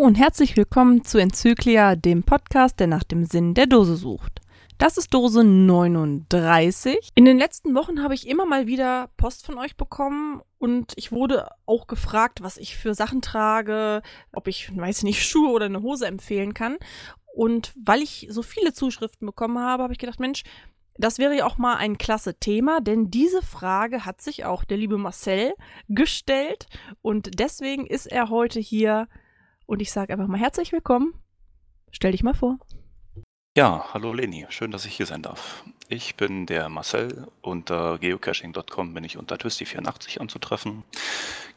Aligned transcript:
Und 0.00 0.14
herzlich 0.14 0.56
willkommen 0.56 1.04
zu 1.04 1.18
Enzyklia, 1.18 1.94
dem 1.94 2.22
Podcast, 2.22 2.80
der 2.80 2.86
nach 2.86 3.04
dem 3.04 3.26
Sinn 3.26 3.52
der 3.52 3.66
Dose 3.66 3.96
sucht. 3.96 4.40
Das 4.78 4.96
ist 4.96 5.12
Dose 5.12 5.44
39. 5.44 7.10
In 7.14 7.26
den 7.26 7.36
letzten 7.36 7.74
Wochen 7.74 8.02
habe 8.02 8.14
ich 8.14 8.26
immer 8.26 8.46
mal 8.46 8.66
wieder 8.66 9.10
Post 9.18 9.44
von 9.44 9.58
euch 9.58 9.76
bekommen 9.76 10.40
und 10.56 10.94
ich 10.96 11.12
wurde 11.12 11.50
auch 11.66 11.86
gefragt, 11.86 12.42
was 12.42 12.56
ich 12.56 12.78
für 12.78 12.94
Sachen 12.94 13.20
trage, 13.20 14.00
ob 14.32 14.48
ich, 14.48 14.74
weiß 14.74 15.02
nicht, 15.02 15.22
Schuhe 15.22 15.50
oder 15.50 15.66
eine 15.66 15.82
Hose 15.82 16.06
empfehlen 16.06 16.54
kann. 16.54 16.78
Und 17.34 17.74
weil 17.76 18.00
ich 18.00 18.26
so 18.30 18.40
viele 18.40 18.72
Zuschriften 18.72 19.26
bekommen 19.26 19.58
habe, 19.58 19.82
habe 19.82 19.92
ich 19.92 19.98
gedacht, 19.98 20.18
Mensch, 20.18 20.44
das 20.94 21.18
wäre 21.18 21.36
ja 21.36 21.44
auch 21.44 21.58
mal 21.58 21.76
ein 21.76 21.98
klasse 21.98 22.36
Thema, 22.36 22.80
denn 22.80 23.10
diese 23.10 23.42
Frage 23.42 24.06
hat 24.06 24.22
sich 24.22 24.46
auch 24.46 24.64
der 24.64 24.78
liebe 24.78 24.96
Marcel 24.96 25.52
gestellt 25.90 26.68
und 27.02 27.38
deswegen 27.38 27.86
ist 27.86 28.06
er 28.06 28.30
heute 28.30 28.60
hier 28.60 29.06
und 29.70 29.80
ich 29.80 29.92
sage 29.92 30.12
einfach 30.12 30.26
mal 30.26 30.40
herzlich 30.40 30.72
willkommen. 30.72 31.14
Stell 31.92 32.10
dich 32.10 32.24
mal 32.24 32.34
vor. 32.34 32.58
Ja, 33.56 33.84
hallo 33.94 34.12
Leni, 34.12 34.46
schön, 34.48 34.72
dass 34.72 34.84
ich 34.84 34.96
hier 34.96 35.06
sein 35.06 35.22
darf. 35.22 35.64
Ich 35.88 36.16
bin 36.16 36.46
der 36.46 36.68
Marcel. 36.68 37.28
Unter 37.40 37.98
geocaching.com 37.98 38.94
bin 38.94 39.04
ich 39.04 39.16
unter 39.16 39.36
Twisty84 39.36 40.18
anzutreffen. 40.18 40.82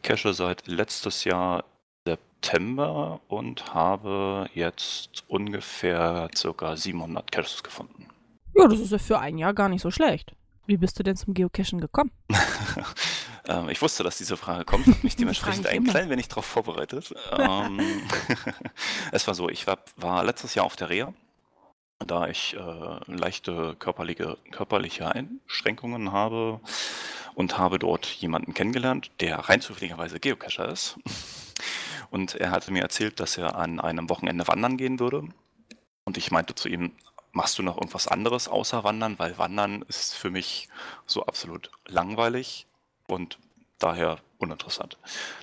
Cache 0.03 0.33
seit 0.33 0.67
letztes 0.67 1.23
Jahr 1.23 1.65
September 2.05 3.19
und 3.27 3.73
habe 3.73 4.47
jetzt 4.53 5.23
ungefähr 5.27 6.29
ca. 6.55 6.75
700 6.75 7.31
Caches 7.31 7.63
gefunden. 7.63 8.09
Ja, 8.55 8.67
das 8.67 8.79
ist 8.79 8.91
ja 8.91 8.99
für 8.99 9.19
ein 9.19 9.39
Jahr 9.39 9.55
gar 9.55 9.69
nicht 9.69 9.81
so 9.81 9.89
schlecht. 9.89 10.35
Wie 10.67 10.77
bist 10.77 10.99
du 10.99 11.03
denn 11.03 11.15
zum 11.15 11.33
Geocachen 11.33 11.81
gekommen? 11.81 12.11
ähm, 13.47 13.69
ich 13.69 13.81
wusste, 13.81 14.03
dass 14.03 14.17
diese 14.17 14.37
Frage 14.37 14.65
kommt, 14.65 14.87
habe 14.87 14.97
mich 15.03 15.15
dementsprechend 15.17 15.67
ein 15.67 15.83
klein 15.83 16.09
wenig 16.09 16.27
darauf 16.27 16.45
vorbereitet. 16.45 17.13
ähm, 17.37 17.79
es 19.11 19.27
war 19.27 19.35
so, 19.35 19.49
ich 19.49 19.67
war, 19.67 19.79
war, 19.97 20.23
letztes 20.23 20.55
Jahr 20.55 20.65
auf 20.65 20.75
der 20.75 20.89
Reha, 20.89 21.13
da 22.05 22.27
ich 22.27 22.55
äh, 22.55 23.11
leichte 23.11 23.75
körperliche, 23.79 24.37
körperliche 24.51 25.11
Einschränkungen 25.11 26.11
habe 26.11 26.59
und 27.35 27.57
habe 27.57 27.79
dort 27.79 28.05
jemanden 28.05 28.53
kennengelernt, 28.53 29.11
der 29.19 29.37
rein 29.37 29.61
zufälligerweise 29.61 30.19
Geocacher 30.19 30.69
ist. 30.69 30.97
Und 32.11 32.35
er 32.35 32.51
hatte 32.51 32.71
mir 32.71 32.83
erzählt, 32.83 33.19
dass 33.19 33.37
er 33.37 33.55
an 33.55 33.79
einem 33.79 34.09
Wochenende 34.09 34.47
wandern 34.47 34.77
gehen 34.77 34.99
würde. 34.99 35.27
Und 36.05 36.17
ich 36.17 36.29
meinte 36.29 36.53
zu 36.53 36.69
ihm, 36.69 36.91
Machst 37.35 37.57
du 37.57 37.63
noch 37.63 37.77
irgendwas 37.77 38.07
anderes 38.07 38.47
außer 38.47 38.83
Wandern? 38.83 39.17
Weil 39.17 39.39
Wandern 39.39 39.81
ist 39.87 40.13
für 40.13 40.29
mich 40.29 40.69
so 41.07 41.25
absolut 41.25 41.71
langweilig 41.87 42.67
und 43.13 43.37
daher 43.79 44.17
uninteressant. 44.37 44.97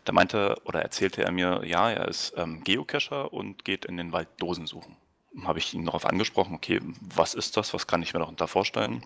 Da 0.05 0.13
meinte 0.13 0.57
oder 0.65 0.83
erzählte 0.83 1.25
er 1.25 1.33
mir, 1.33 1.63
ja, 1.65 1.91
er 1.91 2.09
ist 2.09 2.35
ähm, 2.37 2.63
Geocacher 2.65 3.33
und 3.33 3.65
geht 3.65 3.85
in 3.85 3.97
den 3.97 4.13
Wald 4.13 4.29
Dosen 4.39 4.67
suchen. 4.67 4.97
Habe 5.45 5.59
ich 5.59 5.75
ihn 5.75 5.87
darauf 5.87 6.07
angesprochen, 6.07 6.55
okay, 6.55 6.81
was 7.01 7.35
ist 7.35 7.57
das? 7.57 7.73
Was 7.73 7.87
kann 7.87 8.03
ich 8.03 8.13
mir 8.13 8.21
darunter 8.21 8.48
vorstellen? 8.48 9.05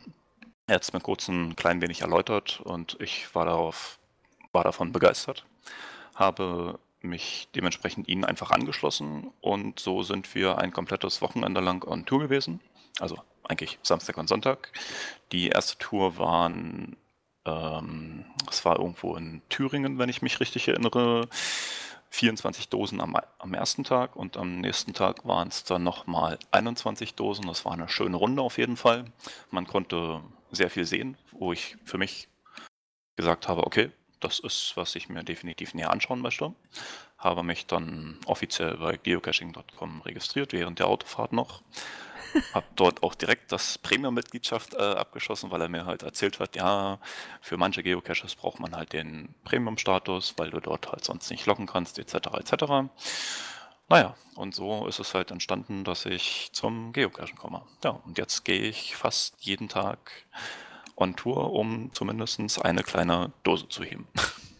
Er 0.66 0.76
hat 0.76 0.82
es 0.82 0.92
mir 0.92 1.00
kurz 1.00 1.28
ein 1.28 1.56
klein 1.56 1.82
wenig 1.82 2.00
erläutert 2.00 2.60
und 2.64 2.96
ich 3.00 3.34
war 3.34 3.44
darauf, 3.44 3.98
war 4.52 4.64
davon 4.64 4.92
begeistert. 4.92 5.44
Habe 6.14 6.78
mich 7.02 7.48
dementsprechend 7.54 8.08
ihnen 8.08 8.24
einfach 8.24 8.50
angeschlossen 8.50 9.30
und 9.42 9.78
so 9.78 10.02
sind 10.02 10.34
wir 10.34 10.56
ein 10.58 10.72
komplettes 10.72 11.20
Wochenende 11.20 11.60
lang 11.60 11.84
on 11.84 12.06
Tour 12.06 12.20
gewesen 12.20 12.60
also 13.00 13.18
eigentlich 13.44 13.78
Samstag 13.82 14.16
und 14.16 14.28
Sonntag. 14.28 14.70
Die 15.32 15.48
erste 15.48 15.78
Tour 15.78 16.16
waren, 16.18 16.96
ähm, 17.44 18.24
es 18.50 18.64
war 18.64 18.78
irgendwo 18.78 19.16
in 19.16 19.42
Thüringen, 19.48 19.98
wenn 19.98 20.08
ich 20.08 20.22
mich 20.22 20.40
richtig 20.40 20.68
erinnere, 20.68 21.28
24 22.10 22.68
Dosen 22.68 23.00
am, 23.00 23.16
am 23.38 23.54
ersten 23.54 23.82
Tag 23.82 24.14
und 24.14 24.36
am 24.36 24.60
nächsten 24.60 24.94
Tag 24.94 25.26
waren 25.26 25.48
es 25.48 25.64
dann 25.64 25.82
nochmal 25.82 26.38
21 26.52 27.14
Dosen. 27.14 27.46
Das 27.46 27.64
war 27.64 27.72
eine 27.72 27.88
schöne 27.88 28.16
Runde 28.16 28.40
auf 28.40 28.56
jeden 28.56 28.76
Fall. 28.76 29.06
Man 29.50 29.66
konnte 29.66 30.22
sehr 30.52 30.70
viel 30.70 30.84
sehen, 30.84 31.16
wo 31.32 31.52
ich 31.52 31.76
für 31.84 31.98
mich 31.98 32.28
gesagt 33.16 33.48
habe, 33.48 33.66
okay, 33.66 33.90
das 34.20 34.38
ist, 34.38 34.72
was 34.76 34.94
ich 34.94 35.08
mir 35.08 35.24
definitiv 35.24 35.74
näher 35.74 35.90
anschauen 35.90 36.20
möchte. 36.20 36.54
Habe 37.18 37.42
mich 37.42 37.66
dann 37.66 38.18
offiziell 38.26 38.76
bei 38.76 38.96
geocaching.com 38.96 40.02
registriert, 40.02 40.52
während 40.52 40.78
der 40.78 40.86
Autofahrt 40.86 41.32
noch. 41.32 41.62
Habe 42.52 42.66
dort 42.76 43.02
auch 43.02 43.14
direkt 43.14 43.52
das 43.52 43.78
Premium-Mitgliedschaft 43.78 44.74
äh, 44.74 44.78
abgeschlossen, 44.78 45.50
weil 45.50 45.60
er 45.60 45.68
mir 45.68 45.86
halt 45.86 46.02
erzählt 46.02 46.40
hat, 46.40 46.56
ja, 46.56 46.98
für 47.40 47.56
manche 47.56 47.82
Geocaches 47.82 48.34
braucht 48.34 48.60
man 48.60 48.74
halt 48.74 48.92
den 48.92 49.34
Premium-Status, 49.44 50.34
weil 50.36 50.50
du 50.50 50.60
dort 50.60 50.90
halt 50.90 51.04
sonst 51.04 51.30
nicht 51.30 51.46
locken 51.46 51.66
kannst, 51.66 51.98
etc. 51.98 52.14
etc. 52.38 52.90
Naja, 53.88 54.14
und 54.34 54.54
so 54.54 54.86
ist 54.86 54.98
es 54.98 55.14
halt 55.14 55.30
entstanden, 55.30 55.84
dass 55.84 56.06
ich 56.06 56.50
zum 56.52 56.92
Geocachen 56.92 57.36
komme. 57.36 57.62
Ja, 57.82 57.90
und 57.90 58.18
jetzt 58.18 58.44
gehe 58.44 58.62
ich 58.62 58.96
fast 58.96 59.36
jeden 59.40 59.68
Tag 59.68 60.10
on 60.96 61.16
Tour, 61.16 61.52
um 61.52 61.92
zumindest 61.92 62.64
eine 62.64 62.82
kleine 62.82 63.32
Dose 63.42 63.68
zu 63.68 63.84
heben. 63.84 64.08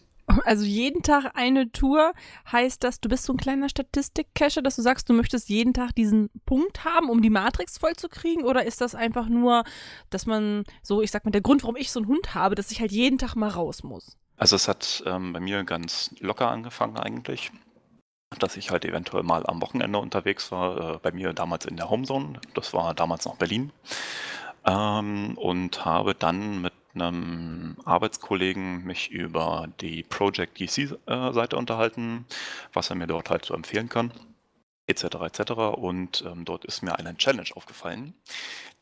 Also 0.44 0.64
jeden 0.64 1.02
Tag 1.02 1.32
eine 1.34 1.70
Tour 1.72 2.12
heißt 2.50 2.82
das, 2.84 3.00
du 3.00 3.08
bist 3.08 3.24
so 3.24 3.32
ein 3.32 3.36
kleiner 3.36 3.68
Statistik-Cacher, 3.68 4.62
dass 4.62 4.76
du 4.76 4.82
sagst, 4.82 5.08
du 5.08 5.12
möchtest 5.12 5.48
jeden 5.48 5.74
Tag 5.74 5.94
diesen 5.94 6.30
Punkt 6.46 6.84
haben, 6.84 7.08
um 7.10 7.22
die 7.22 7.30
Matrix 7.30 7.78
voll 7.78 7.94
zu 7.94 8.08
kriegen? 8.08 8.44
Oder 8.44 8.64
ist 8.64 8.80
das 8.80 8.94
einfach 8.94 9.28
nur, 9.28 9.64
dass 10.10 10.26
man 10.26 10.64
so, 10.82 11.02
ich 11.02 11.10
sag 11.10 11.24
mal, 11.24 11.30
der 11.30 11.40
Grund, 11.40 11.62
warum 11.62 11.76
ich 11.76 11.90
so 11.90 12.00
einen 12.00 12.08
Hund 12.08 12.34
habe, 12.34 12.54
dass 12.54 12.70
ich 12.70 12.80
halt 12.80 12.92
jeden 12.92 13.18
Tag 13.18 13.34
mal 13.34 13.48
raus 13.48 13.82
muss? 13.82 14.16
Also 14.36 14.56
es 14.56 14.68
hat 14.68 15.02
ähm, 15.06 15.32
bei 15.32 15.40
mir 15.40 15.64
ganz 15.64 16.14
locker 16.18 16.50
angefangen 16.50 16.96
eigentlich, 16.96 17.52
dass 18.38 18.56
ich 18.56 18.70
halt 18.70 18.84
eventuell 18.84 19.22
mal 19.22 19.46
am 19.46 19.62
Wochenende 19.62 19.98
unterwegs 19.98 20.50
war, 20.50 20.96
äh, 20.96 20.98
bei 20.98 21.12
mir 21.12 21.32
damals 21.32 21.66
in 21.66 21.76
der 21.76 21.88
Homezone, 21.88 22.40
das 22.54 22.72
war 22.72 22.94
damals 22.94 23.24
noch 23.26 23.36
Berlin, 23.36 23.72
ähm, 24.66 25.38
und 25.38 25.84
habe 25.84 26.14
dann 26.14 26.62
mit 26.62 26.72
einem 26.94 27.76
Arbeitskollegen 27.84 28.84
mich 28.84 29.10
über 29.10 29.68
die 29.80 30.02
Project 30.02 30.58
DC-Seite 30.58 31.56
unterhalten, 31.56 32.26
was 32.72 32.90
er 32.90 32.96
mir 32.96 33.06
dort 33.06 33.30
halt 33.30 33.44
so 33.44 33.54
empfehlen 33.54 33.88
kann, 33.88 34.12
etc. 34.86 35.04
etc. 35.04 35.52
Und 35.76 36.24
ähm, 36.26 36.44
dort 36.44 36.64
ist 36.64 36.82
mir 36.82 36.98
eine 36.98 37.16
Challenge 37.16 37.50
aufgefallen, 37.54 38.14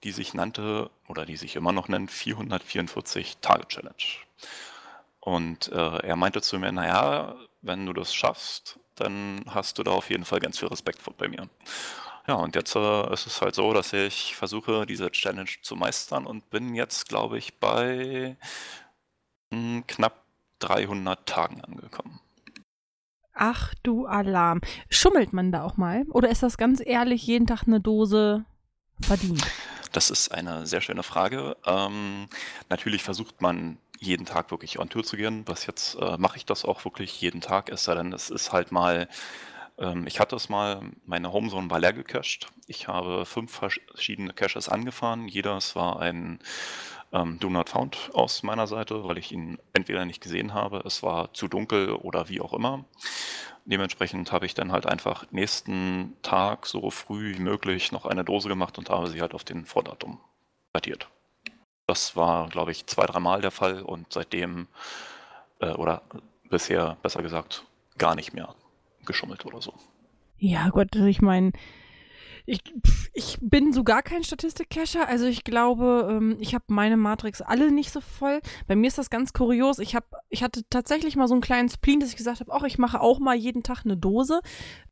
die 0.05 0.13
sich 0.13 0.35
nannte 0.35 0.91
oder 1.09 1.27
die 1.27 1.37
sich 1.37 1.57
immer 1.57 1.73
noch 1.73 1.89
nennt 1.89 2.11
444 2.11 3.39
Tage 3.39 3.69
Challenge. 3.69 3.95
Und 5.21 5.71
äh, 5.71 5.99
er 5.99 6.17
meinte 6.17 6.43
zu 6.43 6.59
mir, 6.59 6.73
naja, 6.73 7.37
wenn 7.61 7.87
du 7.87 7.93
das 7.93 8.13
schaffst, 8.13 8.81
dann 8.97 9.45
hast 9.49 9.79
du 9.79 9.83
da 9.83 9.93
auf 9.93 10.11
jeden 10.11 10.25
Fall 10.25 10.41
ganz 10.41 10.59
viel 10.59 10.69
Respekt 10.69 11.01
vor 11.01 11.15
bei 11.17 11.29
mir. 11.29 11.49
Ja, 12.29 12.35
und 12.35 12.55
jetzt 12.55 12.77
äh, 12.77 13.13
ist 13.13 13.27
es 13.27 13.41
halt 13.41 13.55
so, 13.55 13.73
dass 13.73 13.93
ich 13.93 14.37
versuche, 14.37 14.87
diese 14.87 15.11
Challenge 15.11 15.51
zu 15.63 15.75
meistern 15.75 16.27
und 16.27 16.51
bin 16.51 16.75
jetzt, 16.75 17.09
glaube 17.09 17.39
ich, 17.39 17.59
bei 17.59 18.37
mh, 19.51 19.59
hm, 19.59 19.87
knapp 19.87 20.25
300 20.61 21.27
Tagen 21.27 21.61
angekommen. 21.63 22.21
Ach 23.35 23.75
du 23.83 24.07
Alarm. 24.07 24.61
Schummelt 24.89 25.33
man 25.33 25.51
da 25.51 25.65
auch 25.65 25.77
mal? 25.77 26.05
Oder 26.11 26.29
ist 26.29 26.43
das 26.43 26.57
ganz 26.57 26.81
ehrlich 26.85 27.27
jeden 27.27 27.47
Tag 27.47 27.65
eine 27.67 27.81
Dose 27.81 28.45
verdient? 29.01 29.45
Das 29.93 30.11
ist 30.11 30.31
eine 30.33 30.67
sehr 30.67 30.81
schöne 30.81 31.03
Frage. 31.03 31.57
Ähm, 31.67 32.29
natürlich 32.69 33.03
versucht 33.03 33.43
man 33.43 33.79
jeden 33.99 34.27
Tag 34.27 34.51
wirklich 34.51 34.79
on 34.79 34.89
Tour 34.89 35.05
zu 35.05 35.17
gehen. 35.17 35.43
Was 35.47 35.67
jetzt 35.67 35.97
äh, 35.97 36.17
mache 36.19 36.37
ich 36.37 36.47
das 36.47 36.65
auch 36.65 36.85
wirklich 36.85 37.21
jeden 37.21 37.41
Tag, 37.41 37.71
es 37.71 37.85
sei 37.85 37.95
denn, 37.95 38.13
es 38.13 38.31
ist 38.31 38.53
halt 38.53 38.73
mal 38.73 39.09
ähm, 39.79 40.07
ich 40.07 40.21
hatte 40.21 40.37
es 40.37 40.49
mal, 40.49 40.81
meine 41.07 41.33
Homezone 41.33 41.71
war 41.71 41.81
leer 41.81 41.93
gecached. 41.93 42.49
Ich 42.67 42.89
habe 42.89 43.25
fünf 43.27 43.53
verschiedene 43.53 44.33
Caches 44.33 44.69
angefahren. 44.69 45.29
Jedes 45.29 45.77
war 45.77 46.01
ein 46.01 46.41
ähm, 47.13 47.39
Do 47.39 47.51
Not 47.51 47.71
Found 47.71 48.11
aus 48.15 48.43
meiner 48.43 48.67
Seite, 48.67 49.05
weil 49.05 49.19
ich 49.19 49.33
ihn 49.33 49.59
entweder 49.73 50.05
nicht 50.05 50.23
gesehen 50.23 50.55
habe, 50.55 50.83
es 50.87 51.03
war 51.03 51.33
zu 51.35 51.49
dunkel 51.49 51.91
oder 51.91 52.29
wie 52.29 52.41
auch 52.41 52.53
immer. 52.53 52.85
Dementsprechend 53.65 54.33
habe 54.33 54.47
ich 54.47 54.55
dann 54.55 54.73
halt 54.73 54.87
einfach 54.87 55.31
nächsten 55.31 56.17
Tag 56.23 56.67
so 56.67 56.91
früh 56.91 57.37
wie 57.37 57.41
möglich 57.41 57.93
noch 57.93 58.07
eine 58.07 58.25
Dose 58.25 58.49
gemacht 58.49 58.77
und 58.79 58.91
habe 58.91 59.09
sie 59.09 59.21
halt 59.21 59.35
auf 59.35 59.45
den 59.45 59.67
Vordatum 59.67 60.19
datiert. 60.73 61.09
Das 61.87 62.17
war, 62.17 62.49
glaube 62.49 62.73
ich, 62.73 62.87
zwei, 62.87 63.07
dreimal 63.07 63.41
der 63.41 63.51
Fall 63.51 63.83
und 63.83 64.13
seitdem, 64.13 64.67
äh, 65.61 65.71
oder 65.73 66.03
bisher 66.49 66.97
besser 67.03 67.23
gesagt, 67.23 67.65
gar 67.99 68.15
nicht 68.15 68.33
mehr 68.33 68.55
geschummelt 69.07 69.45
oder 69.47 69.61
so. 69.61 69.75
Ja, 70.39 70.71
Gott, 70.71 70.97
ich 70.97 71.23
meine, 71.23 71.53
ich, 72.45 72.61
ich 73.13 73.39
bin 73.41 73.73
so 73.73 73.85
gar 73.85 74.03
kein 74.03 74.25
Statistik-Cacher. 74.25 75.09
Also 75.09 75.27
ich 75.27 75.45
glaube, 75.45 76.09
ähm, 76.11 76.37
ich 76.41 76.55
habe 76.55 76.65
meine 76.69 76.97
Matrix 76.97 77.41
alle 77.41 77.71
nicht 77.71 77.93
so 77.93 78.01
voll. 78.01 78.41
Bei 78.67 78.75
mir 78.75 78.89
ist 78.89 78.99
das 78.99 79.11
ganz 79.11 79.33
kurios. 79.33 79.79
Ich, 79.79 79.95
hab, 79.95 80.05
ich 80.29 80.43
hatte 80.43 80.63
tatsächlich 80.69 81.15
mal 81.15 81.29
so 81.29 81.35
einen 81.35 81.41
kleinen 81.41 81.69
Spleen, 81.69 82.01
dass 82.01 82.11
ich 82.11 82.17
gesagt 82.17 82.41
habe, 82.41 82.53
auch 82.53 82.65
ich 82.65 82.79
mache 82.79 83.01
auch 83.01 83.21
mal 83.21 83.37
jeden 83.37 83.63
Tag 83.63 83.83
eine 83.85 83.97
Dose. 83.97 84.41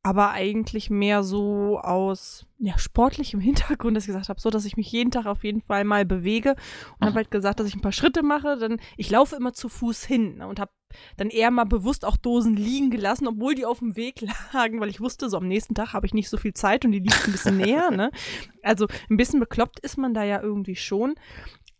Aber 0.02 0.30
eigentlich 0.30 0.90
mehr 0.90 1.22
so 1.24 1.80
aus 1.80 2.46
ja, 2.58 2.78
sportlichem 2.78 3.40
Hintergrund, 3.40 3.96
dass 3.96 4.04
ich 4.04 4.08
gesagt 4.08 4.28
habe, 4.28 4.40
so, 4.40 4.50
dass 4.50 4.64
ich 4.64 4.76
mich 4.76 4.90
jeden 4.92 5.10
Tag 5.10 5.26
auf 5.26 5.42
jeden 5.42 5.62
Fall 5.62 5.84
mal 5.84 6.04
bewege. 6.04 6.54
Und 6.98 7.06
habe 7.06 7.16
halt 7.16 7.30
gesagt, 7.30 7.58
dass 7.58 7.66
ich 7.66 7.74
ein 7.74 7.82
paar 7.82 7.92
Schritte 7.92 8.22
mache. 8.22 8.58
Dann, 8.58 8.80
ich 8.96 9.10
laufe 9.10 9.34
immer 9.34 9.52
zu 9.52 9.68
Fuß 9.68 10.04
hin 10.04 10.36
ne, 10.38 10.46
und 10.46 10.60
habe 10.60 10.70
dann 11.16 11.31
eher 11.31 11.50
mal 11.50 11.64
bewusst 11.64 12.04
auch 12.04 12.16
Dosen 12.16 12.56
liegen 12.56 12.90
gelassen, 12.90 13.26
obwohl 13.26 13.54
die 13.54 13.66
auf 13.66 13.78
dem 13.78 13.96
Weg 13.96 14.25
lagen, 14.52 14.81
weil 14.81 14.88
ich 14.88 15.00
wusste, 15.00 15.28
so 15.28 15.37
am 15.37 15.48
nächsten 15.48 15.75
Tag 15.75 15.92
habe 15.92 16.06
ich 16.06 16.14
nicht 16.14 16.28
so 16.28 16.37
viel 16.37 16.54
Zeit 16.54 16.84
und 16.84 16.92
die 16.92 17.00
liegt 17.00 17.26
ein 17.26 17.32
bisschen 17.32 17.56
näher. 17.56 17.90
Ne? 17.90 18.10
Also 18.62 18.87
ein 19.08 19.16
bisschen 19.16 19.40
bekloppt 19.40 19.81
ist 19.81 19.98
man 19.98 20.14
da 20.14 20.25
ja 20.25 20.40
irgendwie 20.40 20.76
schon. 20.76 21.14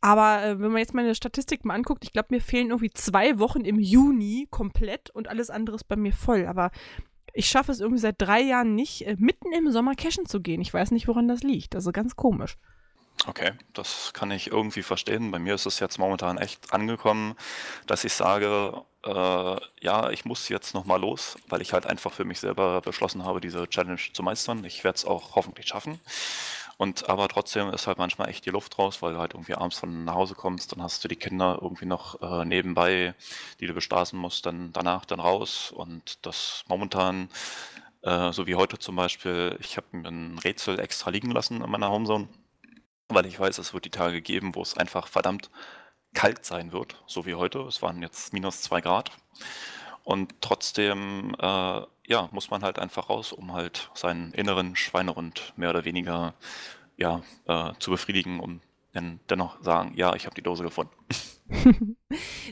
Aber 0.01 0.43
äh, 0.43 0.61
wenn 0.61 0.71
man 0.71 0.79
jetzt 0.79 0.95
meine 0.95 1.15
Statistik 1.15 1.65
mal 1.65 1.75
anguckt, 1.75 2.05
ich 2.05 2.13
glaube, 2.13 2.29
mir 2.31 2.41
fehlen 2.41 2.69
irgendwie 2.69 2.91
zwei 2.91 3.39
Wochen 3.39 3.61
im 3.61 3.79
Juni 3.79 4.49
komplett 4.51 5.11
und 5.11 5.29
alles 5.29 5.51
andere 5.51 5.77
ist 5.77 5.89
bei 5.89 5.97
mir 5.97 6.13
voll. 6.13 6.47
Aber 6.47 6.71
ich 7.33 7.49
schaffe 7.49 7.73
es 7.73 7.81
irgendwie 7.81 8.01
seit 8.01 8.17
drei 8.19 8.41
Jahren 8.41 8.75
nicht, 8.75 9.07
äh, 9.07 9.17
mitten 9.19 9.53
im 9.53 9.71
Sommer 9.71 9.95
cashen 9.95 10.27
zu 10.27 10.41
gehen. 10.41 10.61
Ich 10.61 10.73
weiß 10.73 10.91
nicht, 10.91 11.07
woran 11.07 11.29
das 11.29 11.43
liegt. 11.43 11.75
Also 11.75 11.93
ganz 11.93 12.17
komisch. 12.17 12.57
Okay, 13.27 13.53
das 13.75 14.13
kann 14.15 14.31
ich 14.31 14.51
irgendwie 14.51 14.83
verstehen. 14.83 15.31
Bei 15.31 15.39
mir 15.39 15.55
ist 15.55 15.67
es 15.67 15.79
jetzt 15.79 15.99
momentan 15.99 16.39
echt 16.39 16.73
angekommen, 16.73 17.35
dass 17.87 18.05
ich 18.05 18.15
sage, 18.15 18.83
äh, 19.05 19.57
ja, 19.81 20.11
ich 20.11 20.25
muss 20.25 20.49
jetzt 20.49 20.75
nochmal 20.75 21.01
los, 21.01 21.37
weil 21.49 21.63
ich 21.63 21.73
halt 21.73 21.87
einfach 21.87 22.13
für 22.13 22.25
mich 22.25 22.41
selber 22.41 22.81
beschlossen 22.81 23.25
habe, 23.25 23.41
diese 23.41 23.69
Challenge 23.69 24.01
zu 24.13 24.23
meistern. 24.23 24.65
Ich 24.65 24.85
werde 24.85 24.97
es 24.97 25.05
auch 25.05 25.35
hoffentlich 25.37 25.69
schaffen. 25.69 26.01
Und 26.77 27.11
aber 27.11 27.29
trotzdem 27.29 27.69
ist 27.71 27.87
halt 27.87 27.99
manchmal 27.99 28.31
echt 28.31 28.47
die 28.47 28.51
Luft 28.51 28.79
raus, 28.79 29.03
weil 29.03 29.13
du 29.13 29.19
halt 29.19 29.35
irgendwie 29.35 29.55
abends 29.55 29.79
von 29.79 30.05
nach 30.05 30.15
Hause 30.15 30.35
kommst, 30.35 30.73
dann 30.73 30.83
hast 30.83 31.05
du 31.05 31.09
die 31.09 31.17
Kinder 31.17 31.59
irgendwie 31.61 31.85
noch 31.85 32.21
äh, 32.23 32.45
nebenbei, 32.47 33.15
die 33.61 33.67
du 33.67 33.75
bespaßen 33.75 34.19
musst, 34.19 34.47
dann 34.47 34.73
danach 34.73 35.05
dann 35.05 35.21
raus. 35.21 35.73
Und 35.73 36.25
das 36.25 36.65
momentan, 36.69 37.29
äh, 38.03 38.33
so 38.33 38.47
wie 38.47 38.55
heute 38.55 38.79
zum 38.79 38.97
Beispiel, 38.97 39.59
ich 39.61 39.77
habe 39.77 39.89
mir 39.93 40.09
ein 40.09 40.39
Rätsel 40.39 40.79
extra 40.81 41.11
liegen 41.11 41.31
lassen 41.31 41.63
in 41.63 41.71
meiner 41.71 41.91
Homezone, 41.91 42.29
weil 43.09 43.27
ich 43.27 43.39
weiß, 43.39 43.59
es 43.59 43.75
wird 43.75 43.85
die 43.85 43.91
Tage 43.91 44.23
geben, 44.23 44.55
wo 44.55 44.63
es 44.63 44.77
einfach 44.77 45.07
verdammt 45.09 45.51
kalt 46.15 46.45
sein 46.45 46.73
wird, 46.73 47.03
so 47.07 47.27
wie 47.27 47.35
heute. 47.35 47.61
Es 47.61 47.83
waren 47.83 48.03
jetzt 48.03 48.33
minus 48.33 48.63
zwei 48.63 48.81
Grad. 48.81 49.11
Und 50.05 50.35
trotzdem, 50.41 51.35
äh, 51.39 51.83
ja, 52.07 52.29
muss 52.33 52.51
man 52.51 52.63
halt 52.63 52.79
einfach 52.79 53.09
raus, 53.11 53.33
um 53.33 53.53
halt 53.53 53.91
seinen 53.95 54.33
inneren 54.33 54.75
Schweinehund 54.77 55.53
mehr 55.57 55.71
oder 55.71 55.85
weniger 55.85 56.35
ja, 56.97 57.23
äh, 57.47 57.73
zu 57.79 57.91
befriedigen, 57.91 58.41
um 58.41 58.61
dann 58.93 59.21
dennoch 59.29 59.63
sagen, 59.63 59.93
ja, 59.95 60.15
ich 60.15 60.27
habe 60.27 60.35
die 60.35 60.43
Dose 60.43 60.65
gefunden. 60.65 60.95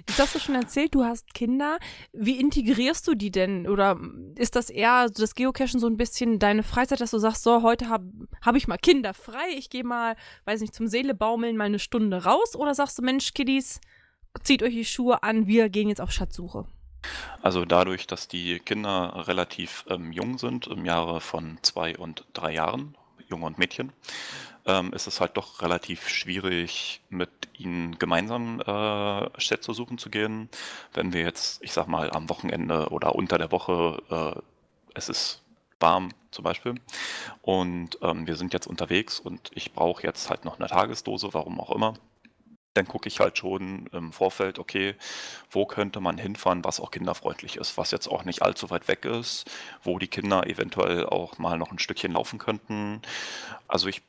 Jetzt 0.08 0.18
hast 0.18 0.34
du 0.34 0.38
schon 0.38 0.54
erzählt, 0.54 0.94
du 0.94 1.04
hast 1.04 1.32
Kinder. 1.34 1.78
Wie 2.12 2.38
integrierst 2.38 3.06
du 3.06 3.14
die 3.14 3.30
denn? 3.30 3.68
Oder 3.68 3.98
ist 4.36 4.56
das 4.56 4.70
eher 4.70 5.08
das 5.08 5.34
Geocachen 5.34 5.80
so 5.80 5.86
ein 5.86 5.96
bisschen 5.96 6.38
deine 6.38 6.62
Freizeit, 6.62 7.00
dass 7.00 7.12
du 7.12 7.18
sagst, 7.18 7.42
so, 7.42 7.62
heute 7.62 7.88
habe 7.88 8.10
hab 8.42 8.56
ich 8.56 8.68
mal 8.68 8.76
Kinder 8.78 9.14
frei, 9.14 9.50
ich 9.56 9.70
gehe 9.70 9.84
mal, 9.84 10.16
weiß 10.44 10.60
nicht, 10.60 10.74
zum 10.74 10.88
Seelebaumeln 10.88 11.56
mal 11.56 11.64
eine 11.64 11.78
Stunde 11.78 12.24
raus? 12.24 12.56
Oder 12.56 12.74
sagst 12.74 12.98
du, 12.98 13.02
Mensch, 13.02 13.34
Kiddies, 13.34 13.80
zieht 14.42 14.62
euch 14.62 14.74
die 14.74 14.84
Schuhe 14.84 15.22
an, 15.22 15.46
wir 15.46 15.68
gehen 15.68 15.88
jetzt 15.88 16.00
auf 16.00 16.12
Schatzsuche? 16.12 16.66
Also 17.42 17.64
dadurch, 17.64 18.06
dass 18.06 18.28
die 18.28 18.58
Kinder 18.58 19.26
relativ 19.28 19.84
ähm, 19.88 20.12
jung 20.12 20.38
sind, 20.38 20.66
im 20.66 20.84
Jahre 20.84 21.20
von 21.20 21.58
zwei 21.62 21.96
und 21.96 22.26
drei 22.32 22.54
Jahren, 22.54 22.96
Junge 23.28 23.46
und 23.46 23.58
Mädchen, 23.58 23.92
ähm, 24.66 24.92
ist 24.92 25.06
es 25.06 25.20
halt 25.20 25.36
doch 25.36 25.62
relativ 25.62 26.08
schwierig, 26.08 27.00
mit 27.08 27.30
ihnen 27.56 27.98
gemeinsam 27.98 28.60
äh, 28.60 29.40
Schätze 29.40 29.72
suchen 29.74 29.98
zu 29.98 30.10
gehen. 30.10 30.48
Wenn 30.92 31.12
wir 31.12 31.22
jetzt, 31.22 31.62
ich 31.62 31.72
sag 31.72 31.86
mal, 31.88 32.10
am 32.10 32.28
Wochenende 32.28 32.88
oder 32.88 33.14
unter 33.14 33.38
der 33.38 33.52
Woche, 33.52 34.02
äh, 34.10 34.40
es 34.94 35.08
ist 35.08 35.42
warm 35.80 36.10
zum 36.30 36.44
Beispiel 36.44 36.74
und 37.42 37.98
ähm, 38.02 38.26
wir 38.26 38.36
sind 38.36 38.52
jetzt 38.52 38.66
unterwegs 38.66 39.20
und 39.20 39.50
ich 39.54 39.72
brauche 39.72 40.02
jetzt 40.02 40.28
halt 40.28 40.44
noch 40.44 40.58
eine 40.58 40.68
Tagesdose, 40.68 41.32
warum 41.32 41.60
auch 41.60 41.70
immer 41.70 41.94
dann 42.78 42.86
gucke 42.86 43.08
ich 43.08 43.18
halt 43.18 43.36
schon 43.36 43.88
im 43.92 44.12
Vorfeld, 44.12 44.58
okay, 44.58 44.94
wo 45.50 45.66
könnte 45.66 46.00
man 46.00 46.16
hinfahren, 46.16 46.64
was 46.64 46.78
auch 46.78 46.92
kinderfreundlich 46.92 47.56
ist, 47.56 47.76
was 47.76 47.90
jetzt 47.90 48.06
auch 48.06 48.24
nicht 48.24 48.42
allzu 48.42 48.70
weit 48.70 48.86
weg 48.86 49.04
ist, 49.04 49.50
wo 49.82 49.98
die 49.98 50.06
Kinder 50.06 50.46
eventuell 50.46 51.04
auch 51.04 51.38
mal 51.38 51.58
noch 51.58 51.72
ein 51.72 51.80
Stückchen 51.80 52.12
laufen 52.12 52.38
könnten. 52.38 53.02
Also 53.66 53.88
ich 53.88 54.02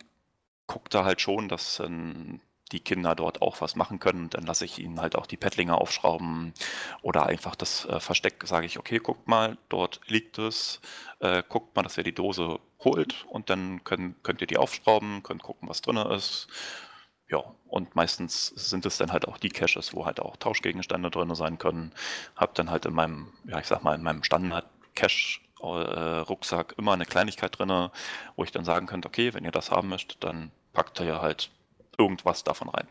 gucke 0.68 0.90
da 0.90 1.04
halt 1.04 1.20
schon, 1.20 1.50
dass 1.50 1.80
ähm, 1.80 2.42
die 2.72 2.80
Kinder 2.80 3.16
dort 3.16 3.42
auch 3.42 3.60
was 3.60 3.76
machen 3.76 4.00
können. 4.00 4.30
Dann 4.30 4.44
lasse 4.44 4.66
ich 4.66 4.78
ihnen 4.78 5.02
halt 5.02 5.16
auch 5.16 5.26
die 5.26 5.38
Pettlinge 5.38 5.76
aufschrauben 5.76 6.54
oder 7.02 7.26
einfach 7.26 7.56
das 7.56 7.86
äh, 7.86 8.00
Versteck, 8.00 8.44
sage 8.46 8.68
ich, 8.68 8.78
okay, 8.78 9.00
guckt 9.00 9.28
mal, 9.28 9.58
dort 9.70 10.00
liegt 10.06 10.38
es, 10.38 10.80
äh, 11.22 11.42
guckt 11.50 11.76
mal, 11.76 11.82
dass 11.82 11.98
ihr 11.98 12.04
die 12.04 12.14
Dose 12.14 12.60
holt 12.84 13.26
und 13.30 13.50
dann 13.50 13.84
können, 13.84 14.16
könnt 14.22 14.42
ihr 14.42 14.48
die 14.48 14.58
aufschrauben, 14.58 15.24
könnt 15.24 15.42
gucken, 15.42 15.68
was 15.68 15.82
drin 15.82 15.98
ist 15.98 16.48
ja, 17.30 17.44
und 17.68 17.96
meistens 17.96 18.48
sind 18.48 18.88
es 18.88 18.98
dann 18.98 19.12
halt 19.12 19.28
auch 19.28 19.38
die 19.38 19.50
Caches, 19.50 19.94
wo 19.94 20.06
halt 20.06 20.20
auch 20.20 20.36
Tauschgegenstände 20.38 21.12
drin 21.12 21.36
sein 21.36 21.60
können. 21.60 21.92
Hab 22.36 22.56
dann 22.56 22.72
halt 22.72 22.88
in 22.88 22.96
meinem, 22.96 23.32
ja, 23.46 23.60
ich 23.60 23.68
sag 23.68 23.84
mal, 23.84 23.94
in 23.94 24.02
meinem 24.02 24.24
Standard-Cache-Rucksack 24.24 26.74
immer 26.78 26.94
eine 26.94 27.06
Kleinigkeit 27.06 27.60
drin, 27.60 27.92
wo 28.36 28.44
ich 28.44 28.52
dann 28.52 28.66
sagen 28.66 28.88
könnte, 28.88 29.08
okay, 29.08 29.36
wenn 29.36 29.46
ihr 29.46 29.52
das 29.52 29.70
haben 29.70 29.90
möchtet, 29.90 30.24
dann 30.24 30.50
packt 30.74 31.00
ihr 31.02 31.22
halt 31.22 31.52
irgendwas 32.00 32.44
davon 32.44 32.70
rein. 32.70 32.88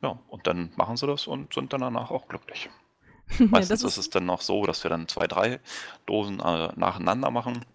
Ja, 0.00 0.18
und 0.28 0.46
dann 0.46 0.72
machen 0.76 0.96
sie 0.96 1.06
das 1.06 1.26
und 1.26 1.52
sind 1.52 1.74
dann 1.74 1.82
danach 1.82 2.10
auch 2.10 2.26
glücklich. 2.28 2.70
Meistens 3.38 3.82
ja, 3.82 3.88
ist, 3.88 3.98
ist 3.98 4.06
es 4.06 4.10
dann 4.10 4.24
noch 4.24 4.40
so, 4.40 4.64
dass 4.64 4.82
wir 4.82 4.90
dann 4.90 5.08
zwei, 5.08 5.26
drei 5.26 5.60
Dosen 6.06 6.40
äh, 6.40 6.72
nacheinander 6.76 7.30
machen. 7.30 7.66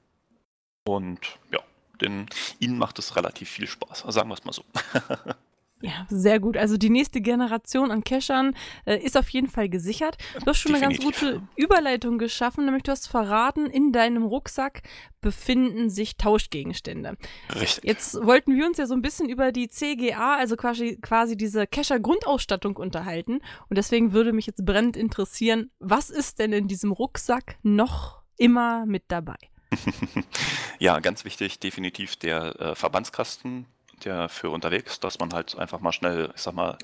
Und 0.86 1.20
ja, 1.52 1.60
den, 2.02 2.28
ihnen 2.60 2.80
macht 2.80 2.98
es 2.98 3.16
relativ 3.16 3.50
viel 3.50 3.68
Spaß. 3.68 4.06
Sagen 4.08 4.30
wir 4.30 4.34
es 4.34 4.46
mal 4.46 4.54
so. 4.54 4.64
Ja, 5.82 6.06
sehr 6.10 6.42
gut. 6.42 6.58
Also 6.58 6.76
die 6.76 6.90
nächste 6.90 7.22
Generation 7.22 7.92
an 7.92 8.04
Cachern 8.04 8.54
äh, 8.86 8.98
ist 8.98 9.16
auf 9.16 9.30
jeden 9.30 9.48
Fall 9.48 9.70
gesichert. 9.70 10.18
Du 10.42 10.48
hast 10.48 10.58
schon 10.58 10.74
Definitiv. 10.74 11.00
eine 11.06 11.12
ganz 11.12 11.20
gute 11.20 11.42
Überleitung 11.56 12.18
geschaffen, 12.18 12.66
nämlich 12.66 12.84
du 12.84 12.92
hast 12.92 13.08
verraten, 13.08 13.66
in 13.66 13.94
deinem 13.94 14.24
Rucksack 14.24 14.82
befinden 15.22 15.90
sich 15.90 16.18
Tauschgegenstände. 16.18 17.18
Richtig. 17.56 17.86
Jetzt 17.86 18.16
wollten 18.16 18.56
wir 18.56 18.66
uns 18.66 18.78
ja 18.78 18.88
so 18.88 18.94
ein 18.94 19.02
bisschen 19.02 19.30
über 19.30 19.54
die 19.54 19.70
CGA, 19.70 20.36
also 20.36 20.58
quasi, 20.58 20.98
quasi 21.02 21.38
diese 21.38 21.66
Cacher-Grundausstattung 21.66 22.76
unterhalten. 22.76 23.42
Und 23.70 23.78
deswegen 23.78 24.12
würde 24.12 24.34
mich 24.34 24.48
jetzt 24.48 24.66
brennend 24.66 24.98
interessieren, 24.98 25.72
was 25.80 26.10
ist 26.10 26.40
denn 26.40 26.52
in 26.52 26.68
diesem 26.68 26.92
Rucksack 26.92 27.58
noch 27.64 28.22
immer 28.38 28.86
mit 28.86 29.04
dabei? 29.08 29.38
ja, 30.80 31.00
ganz 31.00 31.24
wichtig, 31.24 31.60
definitiv 31.60 32.18
der 32.18 32.60
äh, 32.60 32.76
Verbandskasten 32.76 33.66
der 34.06 34.30
für 34.30 34.50
unterwegs, 34.50 35.00
dass 35.00 35.20
man 35.20 35.34
halt 35.34 35.58
einfach 35.58 35.80
mal 35.80 35.92
schnell, 35.92 36.32
ich 36.36 36.42
sag 36.42 36.54
mal, 36.54 36.78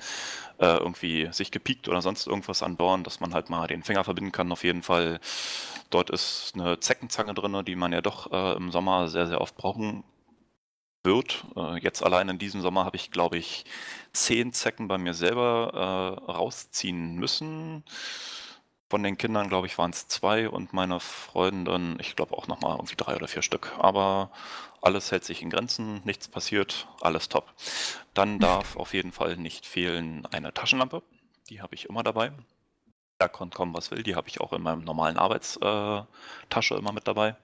äh, 0.60 0.78
irgendwie 0.78 1.30
sich 1.32 1.52
gepiekt 1.52 1.88
oder 1.90 2.02
sonst 2.02 2.28
irgendwas 2.28 2.64
anbauen, 2.64 3.04
dass 3.04 3.20
man 3.20 3.34
halt 3.34 3.50
mal 3.50 3.68
den 3.68 3.84
Finger 3.84 4.04
verbinden 4.04 4.32
kann 4.32 4.52
auf 4.52 4.64
jeden 4.64 4.84
Fall. 4.84 5.20
Dort 5.90 6.10
ist 6.10 6.54
eine 6.56 6.80
Zeckenzange 6.80 7.34
drin, 7.34 7.64
die 7.66 7.76
man 7.76 7.94
ja 7.94 8.02
doch 8.02 8.32
äh, 8.32 8.56
im 8.58 8.72
Sommer 8.72 9.08
sehr, 9.08 9.28
sehr 9.28 9.42
oft 9.42 9.56
brauchen 9.56 10.04
wird. 11.04 11.46
Äh, 11.56 11.80
jetzt 11.80 12.04
allein 12.04 12.30
in 12.30 12.40
diesem 12.40 12.62
Sommer 12.62 12.86
habe 12.86 12.98
ich, 12.98 13.12
glaube 13.12 13.38
ich, 13.38 13.66
zehn 14.14 14.52
Zecken 14.54 14.88
bei 14.88 14.98
mir 14.98 15.14
selber 15.14 16.18
äh, 16.28 16.32
rausziehen 16.32 17.16
müssen. 17.16 17.84
Von 18.96 19.04
den 19.04 19.18
Kindern, 19.18 19.50
glaube 19.50 19.68
ich, 19.68 19.78
waren 19.78 19.92
es 19.92 20.08
zwei 20.08 20.48
und 20.48 20.72
meine 20.72 21.02
Freundin, 21.02 21.98
ich 22.00 22.16
glaube 22.16 22.38
auch 22.38 22.48
nochmal 22.48 22.78
irgendwie 22.78 22.96
drei 22.96 23.18
oder 23.18 23.28
vier 23.28 23.42
Stück. 23.42 23.74
Aber 23.78 24.32
alles 24.82 25.12
hält 25.12 25.26
sich 25.26 25.42
in 25.42 25.50
Grenzen, 25.50 26.00
nichts 26.06 26.30
passiert, 26.30 26.88
alles 27.02 27.28
top. 27.28 27.52
Dann 28.14 28.40
darf 28.40 28.78
auf 28.78 28.94
jeden 28.94 29.12
Fall 29.12 29.36
nicht 29.36 29.66
fehlen 29.66 30.26
eine 30.32 30.54
Taschenlampe. 30.54 31.04
Die 31.50 31.62
habe 31.62 31.76
ich 31.76 31.90
immer 31.90 32.04
dabei. 32.04 32.32
Da 33.18 33.28
kann 33.28 33.50
kommen, 33.50 33.74
was 33.74 33.92
will. 33.92 34.02
Die 34.02 34.16
habe 34.16 34.30
ich 34.30 34.40
auch 34.40 34.54
in 34.54 34.62
meinem 34.62 34.86
normalen 34.86 35.18
Arbeitstasche 35.18 36.76
immer 36.76 36.94
mit 36.94 37.06
dabei, 37.06 37.36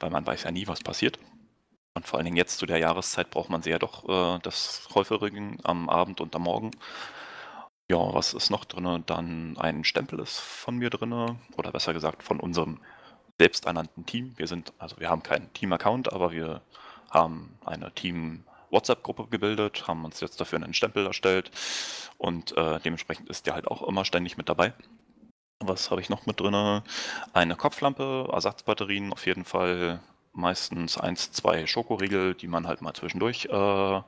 weil 0.00 0.10
man 0.10 0.26
weiß 0.26 0.42
ja 0.42 0.50
nie, 0.50 0.66
was 0.66 0.80
passiert. 0.80 1.18
Und 1.94 2.06
vor 2.06 2.18
allen 2.18 2.26
Dingen 2.26 2.36
jetzt 2.36 2.58
zu 2.58 2.66
der 2.66 2.76
Jahreszeit 2.76 3.30
braucht 3.30 3.48
man 3.48 3.62
sie 3.62 3.70
ja 3.70 3.78
doch 3.78 4.06
äh, 4.06 4.38
das 4.42 4.86
häufigen 4.94 5.60
am 5.62 5.88
Abend 5.88 6.20
und 6.20 6.36
am 6.36 6.42
Morgen. 6.42 6.72
Ja, 7.90 8.14
was 8.14 8.34
ist 8.34 8.50
noch 8.50 8.64
drin? 8.64 9.02
Dann 9.06 9.56
ein 9.58 9.82
Stempel 9.82 10.20
ist 10.20 10.38
von 10.38 10.76
mir 10.76 10.90
drin, 10.90 11.12
oder 11.56 11.72
besser 11.72 11.92
gesagt 11.92 12.22
von 12.22 12.38
unserem 12.38 12.78
selbsternannten 13.36 14.06
Team. 14.06 14.32
Wir 14.36 14.46
sind, 14.46 14.72
also 14.78 15.00
wir 15.00 15.10
haben 15.10 15.24
keinen 15.24 15.52
Team-Account, 15.54 16.12
aber 16.12 16.30
wir 16.30 16.60
haben 17.10 17.58
eine 17.64 17.92
Team-WhatsApp-Gruppe 17.92 19.26
gebildet, 19.26 19.88
haben 19.88 20.04
uns 20.04 20.20
jetzt 20.20 20.40
dafür 20.40 20.62
einen 20.62 20.72
Stempel 20.72 21.04
erstellt 21.04 21.50
und 22.16 22.56
äh, 22.56 22.78
dementsprechend 22.78 23.28
ist 23.28 23.46
der 23.46 23.54
halt 23.54 23.66
auch 23.66 23.82
immer 23.82 24.04
ständig 24.04 24.36
mit 24.36 24.48
dabei. 24.48 24.72
Was 25.58 25.90
habe 25.90 26.00
ich 26.00 26.10
noch 26.10 26.26
mit 26.26 26.38
drin? 26.38 26.82
Eine 27.32 27.56
Kopflampe, 27.56 28.28
Ersatzbatterien 28.32 29.12
auf 29.12 29.26
jeden 29.26 29.44
Fall, 29.44 29.98
meistens 30.32 30.96
eins, 30.96 31.32
zwei 31.32 31.66
Schokoriegel, 31.66 32.36
die 32.36 32.46
man 32.46 32.68
halt 32.68 32.82
mal 32.82 32.94
zwischendurch 32.94 33.46
äh, 33.46 34.00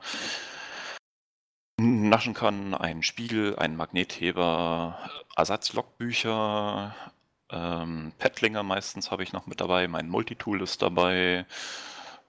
naschen 1.82 2.34
kann, 2.34 2.74
einen 2.74 3.02
Spiegel, 3.02 3.56
einen 3.56 3.76
Magnetheber, 3.76 4.98
Ersatzlogbücher, 5.36 6.94
ähm, 7.50 8.12
Pettlinger 8.18 8.62
meistens 8.62 9.10
habe 9.10 9.22
ich 9.22 9.32
noch 9.32 9.46
mit 9.46 9.60
dabei, 9.60 9.86
mein 9.88 10.08
Multitool 10.08 10.62
ist 10.62 10.82
dabei, 10.82 11.46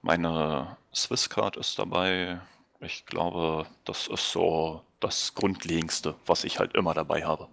meine 0.02 0.76
Swisscard 0.94 1.56
ist 1.56 1.78
dabei. 1.78 2.40
Ich 2.80 3.06
glaube, 3.06 3.66
das 3.84 4.06
ist 4.08 4.30
so 4.30 4.82
das 5.00 5.34
Grundlegendste, 5.34 6.14
was 6.26 6.44
ich 6.44 6.58
halt 6.58 6.74
immer 6.74 6.92
dabei 6.92 7.24
habe. 7.24 7.48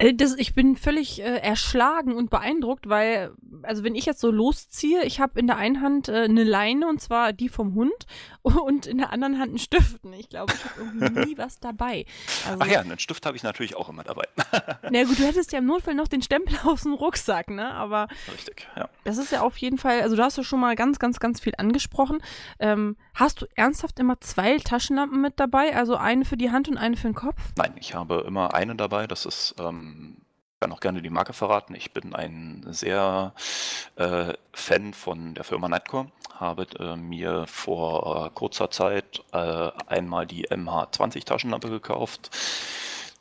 Äh, 0.00 0.14
das, 0.14 0.34
ich 0.36 0.54
bin 0.54 0.76
völlig 0.76 1.20
äh, 1.20 1.36
erschlagen 1.36 2.14
und 2.14 2.30
beeindruckt, 2.30 2.88
weil, 2.88 3.32
also 3.62 3.84
wenn 3.84 3.94
ich 3.94 4.06
jetzt 4.06 4.20
so 4.20 4.30
losziehe, 4.30 5.04
ich 5.04 5.20
habe 5.20 5.38
in 5.38 5.46
der 5.46 5.56
einen 5.56 5.82
Hand 5.82 6.08
äh, 6.08 6.22
eine 6.22 6.42
Leine 6.42 6.88
und 6.88 7.00
zwar 7.00 7.32
die 7.32 7.48
vom 7.48 7.74
Hund 7.74 8.06
und 8.42 8.86
in 8.86 8.98
der 8.98 9.12
anderen 9.12 9.38
Hand 9.38 9.50
einen 9.50 9.58
Stift. 9.58 10.00
Ich 10.18 10.28
glaube, 10.30 10.52
ich 10.54 10.64
habe 10.64 10.80
irgendwie 10.80 11.20
nie 11.26 11.38
was 11.38 11.60
dabei. 11.60 12.06
Also, 12.46 12.58
Ach 12.60 12.66
ja, 12.66 12.80
einen 12.80 12.98
Stift 12.98 13.26
habe 13.26 13.36
ich 13.36 13.42
natürlich 13.42 13.76
auch 13.76 13.88
immer 13.90 14.02
dabei. 14.02 14.24
Na 14.90 15.04
gut, 15.04 15.18
du 15.18 15.24
hättest 15.26 15.52
ja 15.52 15.58
im 15.58 15.66
Notfall 15.66 15.94
noch 15.94 16.08
den 16.08 16.22
Stempel 16.22 16.56
aus 16.64 16.82
dem 16.82 16.94
Rucksack, 16.94 17.50
ne? 17.50 17.70
Aber 17.74 18.08
Richtig, 18.32 18.66
ja. 18.76 18.88
das 19.04 19.18
ist 19.18 19.30
ja 19.32 19.42
auf 19.42 19.58
jeden 19.58 19.76
Fall, 19.76 20.00
also 20.00 20.16
du 20.16 20.22
hast 20.22 20.38
ja 20.38 20.44
schon 20.44 20.60
mal 20.60 20.74
ganz, 20.76 20.98
ganz, 20.98 21.20
ganz 21.20 21.40
viel 21.40 21.52
angesprochen. 21.58 22.22
Ähm, 22.58 22.96
hast 23.14 23.42
du 23.42 23.46
ernsthaft 23.54 23.98
immer 23.98 24.18
zwei 24.20 24.56
Taschenlampen 24.56 25.20
mit 25.20 25.38
dabei? 25.38 25.76
Also 25.76 25.96
eine 25.96 26.24
für 26.24 26.38
die 26.38 26.50
Hand 26.50 26.68
und 26.68 26.78
eine 26.78 26.96
für 26.96 27.08
den 27.08 27.14
Kopf? 27.14 27.36
Nein, 27.56 27.74
ich 27.78 27.94
habe 27.94 28.24
immer 28.26 28.54
eine 28.54 28.74
dabei. 28.74 29.06
Das 29.06 29.26
ist 29.26 29.54
ähm, 29.58 29.89
kann 30.60 30.72
auch 30.72 30.80
gerne 30.80 31.00
die 31.00 31.10
Marke 31.10 31.32
verraten. 31.32 31.74
Ich 31.74 31.92
bin 31.92 32.14
ein 32.14 32.66
sehr 32.68 33.32
äh, 33.96 34.34
Fan 34.52 34.92
von 34.92 35.34
der 35.34 35.44
Firma 35.44 35.68
Nightcore. 35.68 36.12
Habe 36.34 36.66
äh, 36.78 36.96
mir 36.96 37.46
vor 37.46 38.26
äh, 38.26 38.30
kurzer 38.34 38.70
Zeit 38.70 39.22
äh, 39.32 39.70
einmal 39.86 40.26
die 40.26 40.48
MH20 40.48 41.24
Taschenlampe 41.24 41.70
gekauft. 41.70 42.30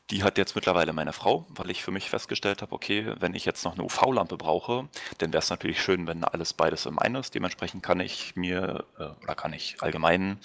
Die 0.09 0.23
hat 0.23 0.38
jetzt 0.38 0.55
mittlerweile 0.55 0.91
meine 0.91 1.13
Frau, 1.13 1.45
weil 1.49 1.69
ich 1.69 1.81
für 1.83 1.91
mich 1.91 2.09
festgestellt 2.09 2.61
habe, 2.61 2.73
okay, 2.73 3.13
wenn 3.19 3.35
ich 3.35 3.45
jetzt 3.45 3.63
noch 3.63 3.75
eine 3.75 3.83
UV-Lampe 3.83 4.35
brauche, 4.38 4.89
dann 5.19 5.31
wäre 5.31 5.41
es 5.41 5.49
natürlich 5.49 5.81
schön, 5.81 6.07
wenn 6.07 6.25
alles 6.25 6.53
beides 6.53 6.85
im 6.88 6.99
einen 6.99 7.15
ist. 7.15 7.35
Dementsprechend 7.35 7.83
kann 7.83 8.01
ich 8.01 8.35
mir 8.35 8.85
äh, 8.97 9.03
oder 9.23 9.35
kann 9.35 9.53
ich 9.53 9.77
allgemein 9.81 10.39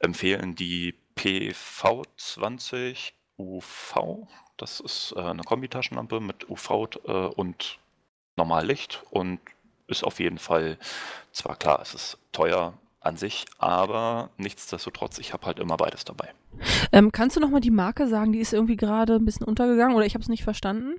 empfehlen, 0.00 0.56
die 0.56 0.96
PV20 1.16 3.12
UV 3.38 4.26
das 4.56 4.80
ist 4.80 5.14
äh, 5.16 5.20
eine 5.20 5.42
Kombitaschenlampe 5.42 6.20
mit 6.20 6.48
UV 6.48 6.88
äh, 7.06 7.10
und 7.10 7.78
Normallicht 8.36 9.02
und 9.10 9.40
ist 9.86 10.04
auf 10.04 10.20
jeden 10.20 10.38
Fall, 10.38 10.78
zwar 11.32 11.56
klar, 11.56 11.80
es 11.80 11.94
ist 11.94 12.18
teuer 12.32 12.74
an 13.00 13.16
sich, 13.16 13.46
aber 13.58 14.30
nichtsdestotrotz, 14.36 15.18
ich 15.18 15.32
habe 15.32 15.46
halt 15.46 15.58
immer 15.58 15.76
beides 15.76 16.04
dabei. 16.04 16.32
Ähm, 16.92 17.12
kannst 17.12 17.36
du 17.36 17.40
nochmal 17.40 17.60
die 17.60 17.70
Marke 17.70 18.08
sagen? 18.08 18.32
Die 18.32 18.40
ist 18.40 18.52
irgendwie 18.52 18.76
gerade 18.76 19.14
ein 19.14 19.24
bisschen 19.24 19.46
untergegangen 19.46 19.96
oder 19.96 20.06
ich 20.06 20.14
habe 20.14 20.22
es 20.22 20.28
nicht 20.28 20.42
verstanden? 20.42 20.96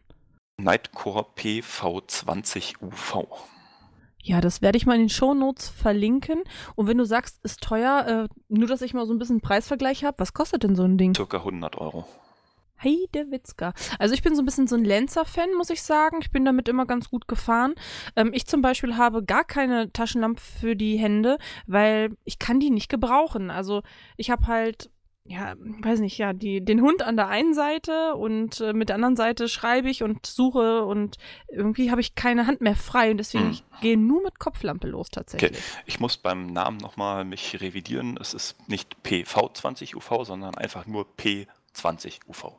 Nightcore 0.58 1.26
PV20 1.36 2.82
UV. 2.82 3.28
Ja, 4.24 4.42
das 4.42 4.62
werde 4.62 4.78
ich 4.78 4.86
mal 4.86 4.96
in 4.96 5.04
den 5.04 5.10
Shownotes 5.10 5.70
verlinken. 5.70 6.44
Und 6.76 6.88
wenn 6.88 6.98
du 6.98 7.06
sagst, 7.06 7.40
ist 7.44 7.62
teuer, 7.62 8.28
äh, 8.30 8.36
nur 8.50 8.68
dass 8.68 8.82
ich 8.82 8.94
mal 8.94 9.06
so 9.06 9.14
ein 9.14 9.20
bisschen 9.20 9.42
Preisvergleich 9.42 10.04
habe, 10.04 10.20
was 10.20 10.34
kostet 10.34 10.64
denn 10.64 10.76
so 10.76 10.84
ein 10.84 10.98
Ding? 10.98 11.16
Circa 11.16 11.38
100 11.38 11.78
Euro. 11.78 12.06
Heidewitzka. 12.84 13.74
Also 14.00 14.14
ich 14.14 14.22
bin 14.22 14.36
so 14.36 14.42
ein 14.42 14.46
bisschen 14.46 14.68
so 14.68 14.76
ein 14.76 14.84
Lenzer-Fan, 14.84 15.54
muss 15.56 15.70
ich 15.70 15.82
sagen. 15.82 16.20
Ich 16.22 16.32
bin 16.32 16.46
damit 16.46 16.68
immer 16.68 16.86
ganz 16.86 17.10
gut 17.10 17.28
gefahren. 17.28 17.76
Ähm, 18.16 18.32
ich 18.34 18.48
zum 18.48 18.62
Beispiel 18.62 18.98
habe 18.98 19.24
gar 19.24 19.44
keine 19.44 19.92
Taschenlampe 19.92 20.42
für 20.42 20.76
die 20.76 20.98
Hände, 20.98 21.38
weil 21.66 22.16
ich 22.24 22.40
kann 22.40 22.60
die 22.60 22.70
nicht 22.70 22.90
gebrauchen. 22.90 23.52
Also 23.52 23.82
ich 24.18 24.30
habe 24.30 24.48
halt 24.48 24.90
ja, 25.30 25.56
weiß 25.60 26.00
nicht, 26.00 26.18
ja, 26.18 26.34
die, 26.34 26.64
den 26.64 26.82
Hund 26.82 27.02
an 27.02 27.18
der 27.18 27.28
einen 27.28 27.54
Seite 27.54 28.16
und 28.16 28.62
äh, 28.62 28.74
mit 28.74 28.90
der 28.90 28.96
anderen 28.96 29.18
Seite 29.18 29.50
schreibe 29.50 29.90
ich 29.90 30.02
und 30.02 30.26
suche 30.26 30.86
und 30.86 31.18
irgendwie 31.50 31.92
habe 31.92 32.02
ich 32.02 32.16
keine 32.16 32.48
Hand 32.48 32.62
mehr 32.62 32.76
frei 32.76 33.12
und 33.12 33.18
deswegen 33.18 33.46
hm. 33.46 33.52
ich 33.52 33.64
gehe 33.82 33.98
nur 33.98 34.24
mit 34.24 34.40
Kopflampe 34.40 34.88
los 34.88 35.10
tatsächlich. 35.10 35.52
Okay. 35.52 35.62
Ich 35.86 36.00
muss 36.00 36.18
beim 36.18 36.48
Namen 36.48 36.78
nochmal 36.78 37.26
mich 37.26 37.60
revidieren. 37.60 38.18
Es 38.20 38.34
ist 38.34 38.70
nicht 38.70 38.96
PV20 39.04 39.96
UV, 39.96 40.26
sondern 40.26 40.56
einfach 40.56 40.88
nur 40.88 41.06
P20 41.18 42.20
UV. 42.28 42.54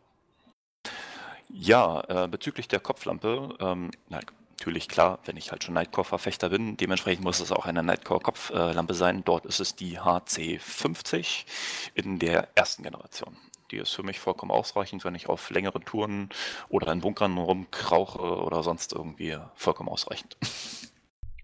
Ja, 1.51 2.03
äh, 2.09 2.29
bezüglich 2.29 2.69
der 2.69 2.81
Kopflampe, 2.81 3.57
ähm, 3.61 3.91
na, 4.09 4.21
natürlich 4.59 4.89
klar, 4.89 5.19
wenn 5.25 5.37
ich 5.37 5.51
halt 5.51 5.65
schon 5.65 5.75
Nightcore-Verfechter 5.75 6.51
bin, 6.51 6.77
dementsprechend 6.77 7.25
muss 7.25 7.41
es 7.41 7.53
auch 7.53 7.65
eine 7.65 7.83
Nightcore-Kopflampe 7.83 8.95
sein. 8.95 9.23
Dort 9.25 9.47
ist 9.47 9.61
es 9.61 9.77
die 9.77 9.99
HC50 10.01 11.47
in 11.95 12.19
der 12.19 12.49
ersten 12.55 12.83
Generation. 12.83 13.37
Die 13.71 13.77
ist 13.77 13.93
für 13.93 14.03
mich 14.03 14.19
vollkommen 14.19 14.51
ausreichend, 14.51 15.05
wenn 15.05 15.15
ich 15.15 15.29
auf 15.29 15.51
längeren 15.51 15.85
Touren 15.85 16.31
oder 16.69 16.91
in 16.91 17.01
Bunkern 17.01 17.39
rumkrauche 17.39 18.43
oder 18.43 18.63
sonst 18.63 18.93
irgendwie 18.93 19.37
vollkommen 19.55 19.89
ausreichend. 19.89 20.37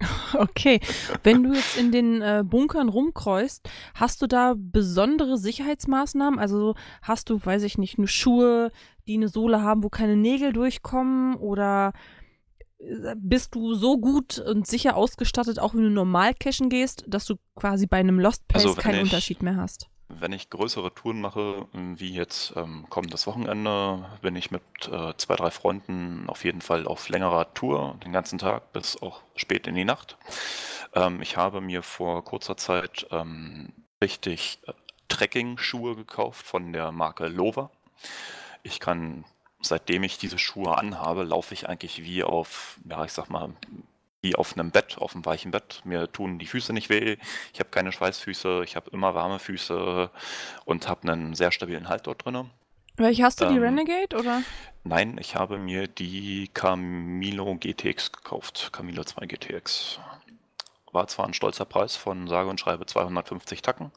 Okay, 0.34 0.80
wenn 1.22 1.42
du 1.42 1.54
jetzt 1.54 1.76
in 1.76 1.92
den 1.92 2.20
äh, 2.22 2.42
Bunkern 2.44 2.88
rumkreust, 2.88 3.68
hast 3.94 4.20
du 4.22 4.26
da 4.26 4.54
besondere 4.56 5.38
Sicherheitsmaßnahmen? 5.38 6.38
Also 6.38 6.74
hast 7.02 7.30
du, 7.30 7.44
weiß 7.44 7.62
ich 7.62 7.78
nicht, 7.78 7.98
nur 7.98 8.08
Schuhe, 8.08 8.70
die 9.06 9.14
eine 9.14 9.28
Sohle 9.28 9.62
haben, 9.62 9.82
wo 9.82 9.88
keine 9.88 10.16
Nägel 10.16 10.52
durchkommen? 10.52 11.36
Oder 11.36 11.92
äh, 12.78 13.14
bist 13.16 13.54
du 13.54 13.74
so 13.74 13.98
gut 13.98 14.38
und 14.38 14.66
sicher 14.66 14.96
ausgestattet, 14.96 15.58
auch 15.58 15.74
wenn 15.74 15.82
du 15.82 15.90
normal 15.90 16.34
cashen 16.34 16.68
gehst, 16.68 17.04
dass 17.06 17.26
du 17.26 17.36
quasi 17.54 17.86
bei 17.86 17.98
einem 17.98 18.18
Lost 18.18 18.46
Place 18.48 18.66
also, 18.66 18.80
keinen 18.80 18.96
ich, 18.96 19.02
Unterschied 19.02 19.42
mehr 19.42 19.56
hast? 19.56 19.88
Wenn 20.08 20.32
ich 20.32 20.50
größere 20.50 20.94
Touren 20.94 21.20
mache, 21.20 21.66
wie 21.72 22.12
jetzt 22.12 22.52
ähm, 22.56 22.86
kommendes 22.90 23.26
Wochenende, 23.26 24.04
bin 24.20 24.36
ich 24.36 24.50
mit 24.50 24.62
äh, 24.90 25.14
zwei, 25.16 25.36
drei 25.36 25.50
Freunden 25.50 26.28
auf 26.28 26.44
jeden 26.44 26.60
Fall 26.60 26.86
auf 26.86 27.08
längerer 27.08 27.54
Tour, 27.54 27.98
den 28.04 28.12
ganzen 28.12 28.38
Tag 28.38 28.72
bis 28.72 29.00
auch 29.00 29.22
spät 29.34 29.66
in 29.66 29.74
die 29.74 29.84
Nacht. 29.84 30.18
Ähm, 30.94 31.22
ich 31.22 31.36
habe 31.36 31.60
mir 31.60 31.82
vor 31.82 32.22
kurzer 32.22 32.56
Zeit 32.56 33.06
ähm, 33.10 33.72
richtig 34.02 34.58
äh, 34.66 34.72
Trekking-Schuhe 35.08 35.96
gekauft 35.96 36.46
von 36.46 36.72
der 36.72 36.92
Marke 36.92 37.26
Lova. 37.28 37.70
Ich 38.62 38.80
kann, 38.80 39.24
seitdem 39.60 40.02
ich 40.02 40.18
diese 40.18 40.38
Schuhe 40.38 40.76
anhabe, 40.76 41.24
laufe 41.24 41.54
ich 41.54 41.68
eigentlich 41.68 42.02
wie 42.02 42.24
auf, 42.24 42.78
ja, 42.88 43.04
ich 43.04 43.12
sag 43.12 43.30
mal, 43.30 43.54
wie 44.24 44.34
auf 44.34 44.54
einem 44.56 44.72
Bett, 44.72 44.98
auf 44.98 45.14
einem 45.14 45.24
weichen 45.24 45.52
Bett. 45.52 45.82
Mir 45.84 46.10
tun 46.10 46.40
die 46.40 46.46
Füße 46.46 46.72
nicht 46.72 46.88
weh. 46.88 47.18
Ich 47.52 47.60
habe 47.60 47.70
keine 47.70 47.92
Schweißfüße. 47.92 48.62
Ich 48.64 48.74
habe 48.74 48.90
immer 48.90 49.14
warme 49.14 49.38
Füße 49.38 50.10
und 50.64 50.88
habe 50.88 51.12
einen 51.12 51.34
sehr 51.34 51.52
stabilen 51.52 51.88
Halt 51.88 52.08
dort 52.08 52.24
drin. 52.24 52.50
Welche 52.96 53.24
hast 53.24 53.40
du, 53.40 53.48
die 53.48 53.56
ähm, 53.56 53.62
Renegade 53.62 54.16
oder? 54.16 54.42
Nein, 54.82 55.18
ich 55.20 55.36
habe 55.36 55.58
mir 55.58 55.86
die 55.86 56.48
Camilo 56.54 57.54
GTX 57.56 58.12
gekauft. 58.12 58.70
Camilo 58.72 59.04
2 59.04 59.26
GTX. 59.26 60.00
War 60.92 61.06
zwar 61.08 61.26
ein 61.26 61.34
stolzer 61.34 61.64
Preis 61.64 61.96
von 61.96 62.28
sage 62.28 62.48
und 62.48 62.60
schreibe 62.60 62.86
250 62.86 63.62
Tacken, 63.62 63.90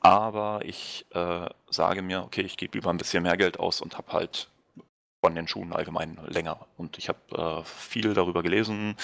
aber 0.00 0.60
ich 0.62 1.06
äh, 1.14 1.48
sage 1.70 2.02
mir, 2.02 2.22
okay, 2.22 2.42
ich 2.42 2.58
gebe 2.58 2.76
lieber 2.76 2.90
ein 2.90 2.98
bisschen 2.98 3.22
mehr 3.22 3.38
Geld 3.38 3.58
aus 3.58 3.80
und 3.80 3.96
habe 3.96 4.12
halt 4.12 4.50
von 5.20 5.34
den 5.34 5.48
Schuhen 5.48 5.72
allgemein 5.72 6.18
länger. 6.26 6.66
Und 6.76 6.98
ich 6.98 7.08
habe 7.08 7.18
äh, 7.32 7.64
viel 7.64 8.14
darüber 8.14 8.42
gelesen. 8.42 8.96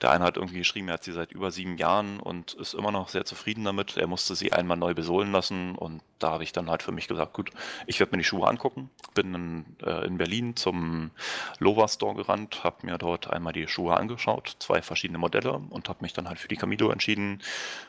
Der 0.00 0.10
eine 0.10 0.24
hat 0.24 0.36
irgendwie 0.36 0.58
geschrieben, 0.58 0.88
er 0.88 0.94
hat 0.94 1.04
sie 1.04 1.12
seit 1.12 1.32
über 1.32 1.50
sieben 1.50 1.76
Jahren 1.76 2.20
und 2.20 2.54
ist 2.54 2.74
immer 2.74 2.92
noch 2.92 3.08
sehr 3.08 3.24
zufrieden 3.24 3.64
damit. 3.64 3.96
Er 3.96 4.06
musste 4.06 4.34
sie 4.34 4.52
einmal 4.52 4.76
neu 4.76 4.94
besohlen 4.94 5.32
lassen 5.32 5.74
und 5.74 6.02
da 6.22 6.30
habe 6.30 6.44
ich 6.44 6.52
dann 6.52 6.70
halt 6.70 6.82
für 6.82 6.92
mich 6.92 7.08
gesagt, 7.08 7.32
gut, 7.32 7.50
ich 7.86 7.98
werde 7.98 8.12
mir 8.12 8.18
die 8.18 8.28
Schuhe 8.28 8.46
angucken. 8.46 8.90
Bin 9.14 9.34
in, 9.34 9.76
äh, 9.84 10.06
in 10.06 10.18
Berlin 10.18 10.56
zum 10.56 11.10
Lova 11.58 11.88
Store 11.88 12.14
gerannt, 12.14 12.62
habe 12.62 12.86
mir 12.86 12.98
dort 12.98 13.30
einmal 13.30 13.52
die 13.52 13.66
Schuhe 13.66 13.96
angeschaut, 13.96 14.56
zwei 14.58 14.82
verschiedene 14.82 15.18
Modelle 15.18 15.52
und 15.52 15.88
habe 15.88 16.02
mich 16.02 16.12
dann 16.12 16.28
halt 16.28 16.38
für 16.38 16.48
die 16.48 16.56
Camilo 16.56 16.90
entschieden, 16.90 17.42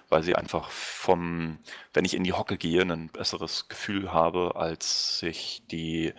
weil 0.09 0.23
sie 0.23 0.35
einfach 0.35 0.69
vom, 0.69 1.57
wenn 1.93 2.05
ich 2.05 2.15
in 2.15 2.23
die 2.23 2.33
Hocke 2.33 2.57
gehe, 2.57 2.81
ein 2.81 3.09
besseres 3.09 3.67
Gefühl 3.69 4.11
habe, 4.11 4.53
als 4.55 5.21
ich 5.23 5.61
die 5.69 6.13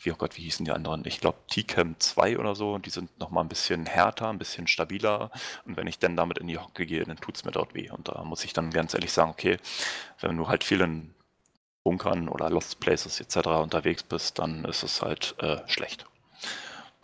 wie, 0.00 0.12
oh 0.12 0.16
Gott, 0.16 0.36
wie 0.36 0.42
hießen 0.42 0.64
die 0.64 0.70
anderen? 0.70 1.04
Ich 1.06 1.20
glaube 1.20 1.38
T-Cam 1.48 1.98
2 1.98 2.38
oder 2.38 2.54
so. 2.54 2.78
Die 2.78 2.90
sind 2.90 3.18
nochmal 3.18 3.44
ein 3.44 3.48
bisschen 3.48 3.84
härter, 3.84 4.28
ein 4.28 4.38
bisschen 4.38 4.68
stabiler. 4.68 5.30
Und 5.64 5.76
wenn 5.76 5.88
ich 5.88 5.98
dann 5.98 6.16
damit 6.16 6.38
in 6.38 6.46
die 6.46 6.58
Hocke 6.58 6.86
gehe, 6.86 7.04
dann 7.04 7.16
tut 7.16 7.36
es 7.36 7.44
mir 7.44 7.50
dort 7.50 7.74
weh. 7.74 7.90
Und 7.90 8.08
da 8.08 8.22
muss 8.22 8.44
ich 8.44 8.52
dann 8.52 8.70
ganz 8.70 8.94
ehrlich 8.94 9.12
sagen, 9.12 9.30
okay, 9.30 9.58
wenn 10.20 10.36
du 10.36 10.46
halt 10.46 10.62
viel 10.62 10.80
in 10.80 11.14
Bunkern 11.88 12.28
oder 12.28 12.50
Lost 12.50 12.80
Places 12.80 13.18
etc. 13.18 13.48
unterwegs 13.62 14.02
bist, 14.02 14.38
dann 14.38 14.66
ist 14.66 14.82
es 14.82 15.00
halt 15.00 15.34
äh, 15.38 15.66
schlecht. 15.66 16.04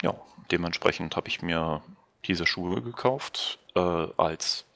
Ja, 0.02 0.14
dementsprechend 0.50 1.16
habe 1.16 1.28
ich 1.28 1.40
mir 1.40 1.82
diese 2.26 2.44
Schuhe 2.46 2.82
gekauft 2.82 3.58
äh, 3.74 3.80
als, 4.18 4.66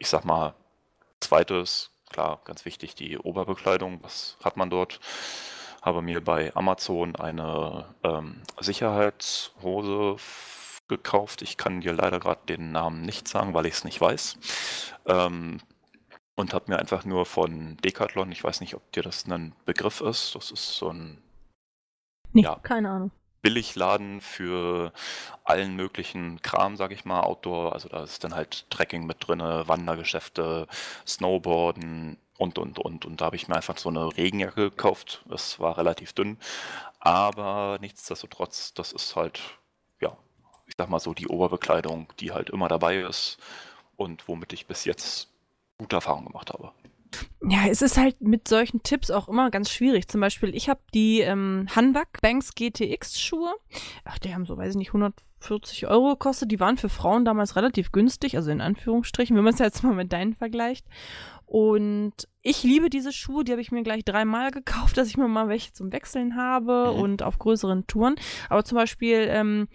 ich 0.00 0.08
sag 0.08 0.24
mal, 0.24 0.54
zweites, 1.20 1.90
klar, 2.10 2.40
ganz 2.44 2.64
wichtig, 2.64 2.96
die 2.96 3.16
Oberbekleidung. 3.16 4.00
Was 4.02 4.36
hat 4.42 4.56
man 4.56 4.70
dort? 4.70 4.98
habe 5.82 6.02
mir 6.02 6.24
bei 6.24 6.50
Amazon 6.56 7.14
eine 7.14 7.84
ähm, 8.02 8.40
Sicherheitshose 8.58 10.16
gekauft. 10.88 11.42
Ich 11.42 11.56
kann 11.58 11.82
dir 11.82 11.92
leider 11.92 12.18
gerade 12.18 12.40
den 12.48 12.72
Namen 12.72 13.02
nicht 13.02 13.28
sagen, 13.28 13.54
weil 13.54 13.66
ich 13.66 13.74
es 13.74 13.84
nicht 13.84 14.00
weiß. 14.00 14.36
Ähm, 15.06 15.60
und 16.36 16.54
habe 16.54 16.72
mir 16.72 16.78
einfach 16.78 17.04
nur 17.04 17.26
von 17.26 17.76
Decathlon, 17.78 18.32
ich 18.32 18.42
weiß 18.42 18.60
nicht, 18.60 18.74
ob 18.74 18.90
dir 18.92 19.02
das 19.02 19.26
ein 19.26 19.54
Begriff 19.64 20.00
ist, 20.00 20.34
das 20.34 20.50
ist 20.50 20.76
so 20.76 20.90
ein 20.90 21.22
Nee, 22.34 22.42
ja, 22.42 22.56
keine 22.56 22.90
Ahnung. 22.90 23.10
Billigladen 23.42 24.20
für 24.20 24.92
allen 25.44 25.76
möglichen 25.76 26.40
Kram, 26.42 26.76
sage 26.76 26.94
ich 26.94 27.04
mal, 27.04 27.20
Outdoor. 27.20 27.74
Also 27.74 27.88
da 27.88 28.02
ist 28.02 28.24
dann 28.24 28.34
halt 28.34 28.68
Trekking 28.70 29.06
mit 29.06 29.28
drin, 29.28 29.40
Wandergeschäfte, 29.40 30.66
Snowboarden 31.06 32.18
und, 32.38 32.58
und, 32.58 32.78
und. 32.78 33.04
Und 33.04 33.20
da 33.20 33.26
habe 33.26 33.36
ich 33.36 33.46
mir 33.46 33.56
einfach 33.56 33.78
so 33.78 33.90
eine 33.90 34.16
Regenjacke 34.16 34.70
gekauft. 34.70 35.22
Das 35.28 35.60
war 35.60 35.78
relativ 35.78 36.14
dünn. 36.14 36.38
Aber 36.98 37.78
nichtsdestotrotz, 37.80 38.72
das 38.74 38.92
ist 38.92 39.14
halt, 39.14 39.40
ja, 40.00 40.16
ich 40.66 40.74
sag 40.76 40.88
mal 40.88 40.98
so 40.98 41.12
die 41.14 41.28
Oberbekleidung, 41.28 42.08
die 42.18 42.32
halt 42.32 42.50
immer 42.50 42.68
dabei 42.68 43.00
ist 43.00 43.38
und 43.96 44.26
womit 44.26 44.54
ich 44.54 44.66
bis 44.66 44.86
jetzt 44.86 45.33
gute 45.84 45.96
Erfahrungen 45.96 46.26
gemacht 46.26 46.52
habe. 46.52 46.72
Ja, 47.46 47.66
es 47.68 47.82
ist 47.82 47.96
halt 47.96 48.20
mit 48.20 48.48
solchen 48.48 48.82
Tipps 48.82 49.10
auch 49.10 49.28
immer 49.28 49.50
ganz 49.50 49.70
schwierig. 49.70 50.08
Zum 50.08 50.20
Beispiel, 50.20 50.54
ich 50.54 50.68
habe 50.68 50.80
die 50.94 51.20
ähm, 51.20 51.66
Hanwag 51.74 52.20
Banks 52.22 52.54
GTX 52.54 53.20
Schuhe. 53.20 53.54
Ach, 54.04 54.18
die 54.18 54.34
haben 54.34 54.46
so, 54.46 54.56
weiß 54.56 54.70
ich 54.70 54.76
nicht, 54.76 54.88
140 54.88 55.86
Euro 55.86 56.10
gekostet. 56.10 56.50
Die 56.50 56.60
waren 56.60 56.76
für 56.76 56.88
Frauen 56.88 57.24
damals 57.24 57.56
relativ 57.56 57.92
günstig, 57.92 58.36
also 58.36 58.50
in 58.50 58.60
Anführungsstrichen, 58.60 59.36
wenn 59.36 59.44
man 59.44 59.54
es 59.54 59.58
jetzt 59.60 59.84
mal 59.84 59.94
mit 59.94 60.12
deinen 60.12 60.34
vergleicht. 60.34 60.86
Und 61.46 62.14
ich 62.42 62.62
liebe 62.62 62.88
diese 62.88 63.12
Schuhe, 63.12 63.44
die 63.44 63.52
habe 63.52 63.62
ich 63.62 63.70
mir 63.70 63.82
gleich 63.82 64.04
dreimal 64.04 64.50
gekauft, 64.50 64.96
dass 64.96 65.08
ich 65.08 65.16
mir 65.16 65.28
mal 65.28 65.48
welche 65.48 65.72
zum 65.72 65.92
Wechseln 65.92 66.36
habe 66.36 66.92
mhm. 66.92 67.00
und 67.00 67.22
auf 67.22 67.38
größeren 67.38 67.86
Touren. 67.86 68.16
Aber 68.48 68.64
zum 68.64 68.76
Beispiel 68.76 69.26
ähm, 69.28 69.68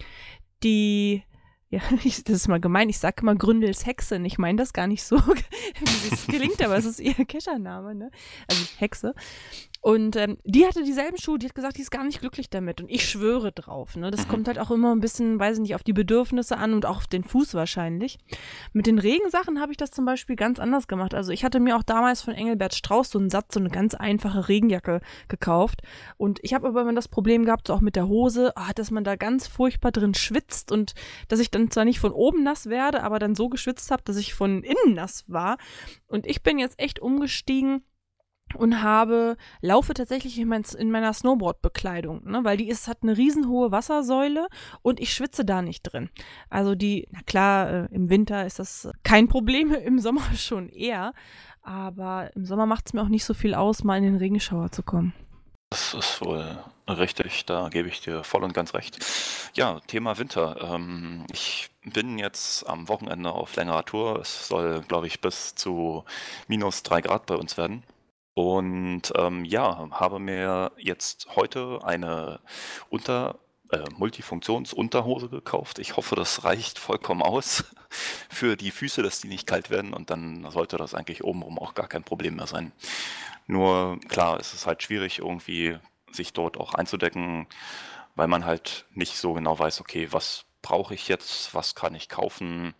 die 0.64 1.24
ja, 1.70 1.82
ich, 2.04 2.24
das 2.24 2.36
ist 2.36 2.48
mal 2.48 2.60
gemein. 2.60 2.90
Ich 2.90 3.00
sage 3.00 3.22
immer 3.22 3.36
Gründels 3.36 3.86
Hexe. 3.86 4.20
Ich 4.24 4.38
meine 4.38 4.58
das 4.58 4.74
gar 4.74 4.88
nicht 4.88 5.04
so, 5.04 5.18
wie 5.28 6.14
es 6.14 6.28
klingt, 6.28 6.62
aber 6.62 6.78
es 6.78 6.86
ist 6.86 7.00
ihr 7.00 7.14
Kechername, 7.14 7.96
ne? 7.96 8.12
Also 8.50 8.66
Hexe. 8.78 9.14
Und 9.82 10.18
ähm, 10.18 10.38
die 10.44 10.66
hatte 10.66 10.84
dieselben 10.84 11.18
Schuhe, 11.18 11.40
die 11.40 11.48
hat 11.48 11.56
gesagt, 11.56 11.78
die 11.78 11.82
ist 11.82 11.92
gar 11.92 12.04
nicht 12.04 12.20
glücklich 12.20 12.50
damit. 12.50 12.82
Und 12.82 12.90
ich 12.90 13.08
schwöre 13.08 13.54
drauf. 13.54 13.96
Ne? 13.96 14.12
Das 14.12 14.26
mhm. 14.26 14.30
kommt 14.30 14.48
halt 14.48 14.60
auch 14.60 14.72
immer 14.72 14.94
ein 14.94 15.00
bisschen, 15.00 15.40
weiß 15.40 15.58
ich 15.58 15.62
nicht, 15.62 15.76
auf 15.76 15.84
die 15.84 15.94
Bedürfnisse 15.94 16.58
an 16.58 16.74
und 16.74 16.86
auch 16.86 16.98
auf 16.98 17.08
den 17.08 17.24
Fuß 17.24 17.54
wahrscheinlich. 17.54 18.18
Mit 18.74 18.88
den 18.88 19.00
Regensachen 19.00 19.62
habe 19.62 19.72
ich 19.72 19.78
das 19.78 19.92
zum 19.92 20.04
Beispiel 20.04 20.36
ganz 20.36 20.60
anders 20.60 20.88
gemacht. 20.88 21.14
Also 21.14 21.32
ich 21.32 21.46
hatte 21.46 21.62
mir 21.62 21.78
auch 21.78 21.84
damals 21.84 22.22
von 22.22 22.34
Engelbert 22.34 22.76
Strauß 22.76 23.10
so 23.10 23.20
einen 23.20 23.30
Satz, 23.30 23.54
so 23.54 23.60
eine 23.62 23.70
ganz 23.70 23.96
einfache 23.96 24.50
Regenjacke 24.50 25.00
gekauft. 25.30 25.82
Und 26.18 26.40
ich 26.42 26.54
habe 26.54 26.68
aber 26.68 26.82
immer 26.82 26.94
das 26.94 27.08
Problem 27.08 27.46
gehabt, 27.46 27.68
so 27.68 27.74
auch 27.74 27.82
mit 27.82 27.96
der 27.96 28.10
Hose, 28.10 28.52
oh, 28.58 28.72
dass 28.76 28.92
man 28.92 29.06
da 29.06 29.16
ganz 29.16 29.48
furchtbar 29.48 29.94
drin 29.94 30.14
schwitzt 30.14 30.74
und 30.74 30.94
dass 31.30 31.40
ich 31.40 31.52
dann 31.52 31.72
zwar 31.72 31.86
nicht 31.86 32.00
von 32.00 32.12
oben 32.12 32.44
nass 32.44 32.68
werde, 32.68 33.02
aber 33.04 33.18
dann 33.18 33.34
so 33.34 33.48
geschwitzt 33.48 33.92
habe, 33.92 34.04
dass 34.04 34.18
ich 34.18 34.34
von 34.34 34.62
innen 34.62 34.96
nass 34.96 35.24
war. 35.28 35.58
Und 36.08 36.26
ich 36.26 36.44
bin 36.44 36.60
jetzt 36.60 36.80
echt 36.80 37.00
umgestiegen 37.00 37.84
und 38.56 38.82
habe, 38.82 39.38
laufe 39.62 39.94
tatsächlich 39.94 40.38
in, 40.40 40.48
mein, 40.48 40.64
in 40.78 40.92
meiner 40.92 41.14
Snowboard-Bekleidung, 41.14 42.30
ne, 42.30 42.44
weil 42.44 42.58
die 42.58 42.70
ist, 42.70 42.88
hat 42.88 43.00
eine 43.04 43.18
riesenhohe 43.18 43.72
Wassersäule 43.72 44.48
und 44.82 45.00
ich 45.00 45.14
schwitze 45.14 45.46
da 45.46 45.62
nicht 45.62 45.84
drin. 45.84 46.10
Also 46.50 46.76
die, 46.76 47.08
na 47.12 47.20
klar, 47.26 47.70
äh, 47.70 47.88
im 47.92 48.10
Winter 48.10 48.46
ist 48.46 48.60
das 48.60 48.90
kein 49.04 49.28
Problem, 49.28 49.74
im 49.86 50.00
Sommer 50.00 50.24
schon 50.36 50.70
eher, 50.70 51.14
aber 51.62 52.32
im 52.36 52.46
Sommer 52.46 52.66
macht 52.66 52.88
es 52.88 52.94
mir 52.94 53.02
auch 53.02 53.10
nicht 53.10 53.26
so 53.26 53.34
viel 53.34 53.54
aus, 53.54 53.84
mal 53.84 53.98
in 53.98 54.04
den 54.04 54.16
Regenschauer 54.16 54.72
zu 54.72 54.84
kommen. 54.84 55.14
Das 55.72 55.94
ist 55.94 56.22
wohl 56.22 56.58
richtig, 56.88 57.46
da 57.46 57.70
gebe 57.70 57.88
ich 57.90 58.02
dir 58.02 58.24
voll 58.24 58.44
und 58.44 58.54
ganz 58.54 58.74
recht. 58.74 58.98
Ja, 59.54 59.80
Thema 59.82 60.18
Winter. 60.18 60.58
Ähm, 60.74 61.26
ich 61.32 61.70
bin 61.84 62.18
jetzt 62.18 62.68
am 62.68 62.88
Wochenende 62.88 63.32
auf 63.32 63.56
längerer 63.56 63.86
Tour. 63.86 64.20
Es 64.20 64.48
soll, 64.48 64.82
glaube 64.88 65.06
ich, 65.06 65.22
bis 65.22 65.54
zu 65.54 66.06
minus 66.48 66.82
drei 66.82 67.02
Grad 67.02 67.28
bei 67.28 67.36
uns 67.36 67.58
werden. 67.58 67.84
Und 68.40 69.12
ähm, 69.18 69.44
ja, 69.44 69.90
habe 69.92 70.18
mir 70.18 70.72
jetzt 70.78 71.28
heute 71.36 71.82
eine 71.84 72.40
Unter, 72.90 73.38
äh, 73.70 73.84
Multifunktionsunterhose 73.98 75.28
gekauft. 75.28 75.78
Ich 75.78 75.98
hoffe, 75.98 76.16
das 76.16 76.46
reicht 76.46 76.80
vollkommen 76.80 77.22
aus 77.22 77.66
für 78.30 78.56
die 78.56 78.72
Füße, 78.72 79.04
dass 79.04 79.20
die 79.20 79.28
nicht 79.28 79.46
kalt 79.46 79.70
werden 79.70 79.94
und 79.94 80.10
dann 80.10 80.50
sollte 80.52 80.78
das 80.78 80.94
eigentlich 80.94 81.26
obenrum 81.26 81.60
auch 81.60 81.74
gar 81.74 81.90
kein 81.90 82.06
Problem 82.06 82.38
mehr 82.38 82.48
sein. 82.48 82.72
Nur 83.46 84.00
klar, 84.08 84.40
es 84.40 84.54
ist 84.54 84.66
halt 84.66 84.84
schwierig 84.84 85.20
irgendwie 85.20 85.78
sich 86.14 86.32
dort 86.32 86.56
auch 86.56 86.74
einzudecken, 86.76 87.46
weil 88.16 88.30
man 88.30 88.46
halt 88.46 88.86
nicht 88.94 89.18
so 89.18 89.34
genau 89.34 89.60
weiß, 89.60 89.82
okay, 89.82 90.08
was 90.12 90.46
brauche 90.62 90.94
ich 90.94 91.10
jetzt, 91.10 91.54
was 91.54 91.76
kann 91.76 91.94
ich 91.94 92.08
kaufen 92.08 92.74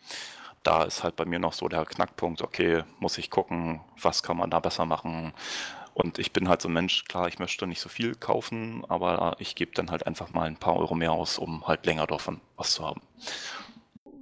da 0.64 0.84
ist 0.84 1.04
halt 1.04 1.16
bei 1.16 1.26
mir 1.26 1.40
noch 1.40 1.54
so 1.54 1.68
der 1.68 1.86
Knackpunkt, 1.86 2.42
okay, 2.42 2.84
muss 3.00 3.18
ich 3.18 3.30
gucken, 3.30 3.82
was 4.02 4.24
kann 4.24 4.38
man 4.38 4.50
da 4.50 4.60
besser 4.60 4.86
machen. 4.86 5.34
Und 5.94 6.20
ich 6.20 6.32
bin 6.32 6.48
halt 6.48 6.62
so 6.62 6.70
ein 6.70 6.74
Mensch, 6.74 7.04
klar, 7.06 7.28
ich 7.28 7.40
möchte 7.40 7.68
nicht 7.68 7.82
so 7.82 7.90
viel 7.90 8.16
kaufen, 8.16 8.84
aber 8.88 9.36
ich 9.40 9.56
gebe 9.56 9.72
dann 9.74 9.92
halt 9.92 10.08
einfach 10.08 10.32
mal 10.32 10.48
ein 10.48 10.58
paar 10.58 10.78
Euro 10.78 10.96
mehr 10.96 11.12
aus, 11.12 11.38
um 11.38 11.68
halt 11.68 11.86
länger 11.86 12.08
davon 12.08 12.40
was 12.56 12.74
zu 12.74 12.86
haben. 12.86 13.02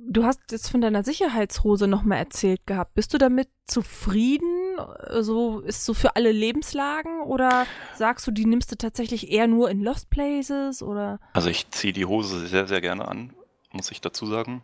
Du 0.09 0.23
hast 0.23 0.39
jetzt 0.51 0.69
von 0.69 0.79
deiner 0.79 1.03
Sicherheitshose 1.03 1.85
nochmal 1.85 2.19
erzählt 2.19 2.65
gehabt. 2.65 2.93
Bist 2.93 3.13
du 3.13 3.17
damit 3.17 3.49
zufrieden? 3.65 4.77
So 5.19 5.59
ist 5.59 5.83
so 5.83 5.93
für 5.93 6.15
alle 6.15 6.31
Lebenslagen 6.31 7.21
oder 7.23 7.65
sagst 7.95 8.25
du, 8.25 8.31
die 8.31 8.45
nimmst 8.45 8.71
du 8.71 8.77
tatsächlich 8.77 9.31
eher 9.31 9.47
nur 9.47 9.69
in 9.69 9.83
Lost 9.83 10.09
Places 10.09 10.81
oder? 10.81 11.19
Also 11.33 11.49
ich 11.49 11.69
ziehe 11.71 11.91
die 11.91 12.05
Hose 12.05 12.47
sehr, 12.47 12.67
sehr 12.67 12.79
gerne 12.79 13.07
an 13.07 13.33
muss 13.77 13.91
ich 13.91 14.01
dazu 14.01 14.25
sagen. 14.25 14.61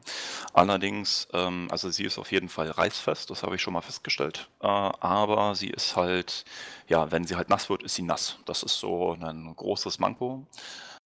Allerdings, 0.54 1.28
ähm, 1.34 1.68
also 1.72 1.90
sie 1.90 2.04
ist 2.04 2.18
auf 2.18 2.32
jeden 2.32 2.50
Fall 2.50 2.70
reißfest, 2.70 3.30
das 3.30 3.44
habe 3.44 3.56
ich 3.56 3.62
schon 3.62 3.74
mal 3.74 3.82
festgestellt. 3.82 4.50
Äh, 4.60 4.68
aber 4.68 5.56
sie 5.56 5.70
ist 5.70 5.96
halt, 5.96 6.44
ja, 6.88 7.12
wenn 7.12 7.26
sie 7.26 7.36
halt 7.38 7.50
nass 7.50 7.70
wird, 7.70 7.84
ist 7.84 7.96
sie 7.96 8.02
nass. 8.02 8.38
Das 8.46 8.64
ist 8.64 8.80
so 8.80 9.14
ein 9.14 9.56
großes 9.56 10.00
Manko. 10.00 10.46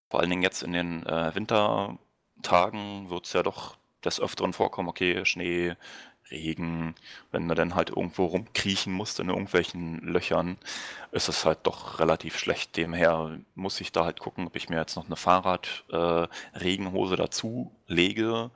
Vor 0.09 0.21
allen 0.21 0.29
Dingen 0.29 0.43
jetzt 0.43 0.63
in 0.63 0.73
den 0.73 1.05
äh, 1.05 1.35
Wintertagen 1.35 3.09
wird 3.09 3.25
es 3.27 3.33
ja 3.33 3.43
doch 3.43 3.77
des 4.03 4.19
Öfteren 4.19 4.53
vorkommen, 4.53 4.89
okay, 4.89 5.25
Schnee, 5.25 5.75
Regen, 6.31 6.95
wenn 7.31 7.47
du 7.47 7.55
dann 7.55 7.75
halt 7.75 7.89
irgendwo 7.89 8.25
rumkriechen 8.25 8.93
musst 8.93 9.19
in 9.19 9.29
irgendwelchen 9.29 9.99
Löchern, 10.01 10.57
ist 11.11 11.29
es 11.29 11.45
halt 11.45 11.59
doch 11.63 11.99
relativ 11.99 12.37
schlecht. 12.37 12.75
Demher 12.77 13.39
muss 13.55 13.81
ich 13.81 13.91
da 13.91 14.05
halt 14.05 14.19
gucken, 14.19 14.47
ob 14.47 14.55
ich 14.55 14.69
mir 14.69 14.77
jetzt 14.77 14.95
noch 14.95 15.05
eine 15.05 15.15
Fahrrad-Regenhose 15.15 17.13
äh, 17.13 17.17
dazu 17.17 17.71
lege 17.87 18.51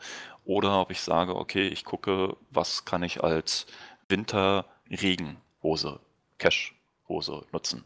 oder 0.45 0.81
ob 0.81 0.91
ich 0.91 1.01
sage, 1.01 1.36
okay, 1.36 1.67
ich 1.67 1.86
gucke, 1.86 2.36
was 2.49 2.86
kann 2.86 3.03
ich 3.03 3.23
als 3.23 3.67
Winter-Regenhose, 4.10 5.99
Cash 6.38 6.75
Hose 7.12 7.45
nutzen. 7.52 7.84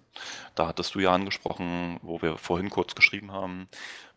Da 0.56 0.68
hattest 0.68 0.96
du 0.96 1.00
ja 1.00 1.12
angesprochen, 1.12 2.00
wo 2.02 2.22
wir 2.22 2.38
vorhin 2.38 2.70
kurz 2.70 2.96
geschrieben 2.96 3.32
haben, 3.32 3.68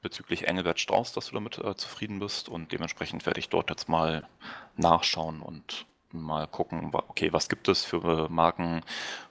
bezüglich 0.03 0.47
Engelbert 0.47 0.79
Strauß, 0.79 1.12
dass 1.12 1.27
du 1.27 1.35
damit 1.35 1.59
äh, 1.59 1.75
zufrieden 1.77 2.18
bist. 2.18 2.49
Und 2.49 2.73
dementsprechend 2.73 3.27
werde 3.27 3.40
ich 3.40 3.49
dort 3.49 3.71
jetzt 3.71 3.88
mal 3.88 4.29
nachschauen 4.77 5.40
und 5.40 5.87
mal 6.12 6.47
gucken, 6.47 6.90
okay, 6.92 7.33
was 7.33 7.49
gibt 7.49 7.68
es 7.68 7.85
für 7.85 8.29
Marken, 8.29 8.83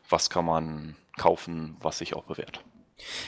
was 0.09 0.29
kann 0.29 0.45
man 0.45 0.95
kaufen, 1.17 1.77
was 1.79 1.99
sich 1.99 2.15
auch 2.15 2.25
bewährt. 2.25 2.63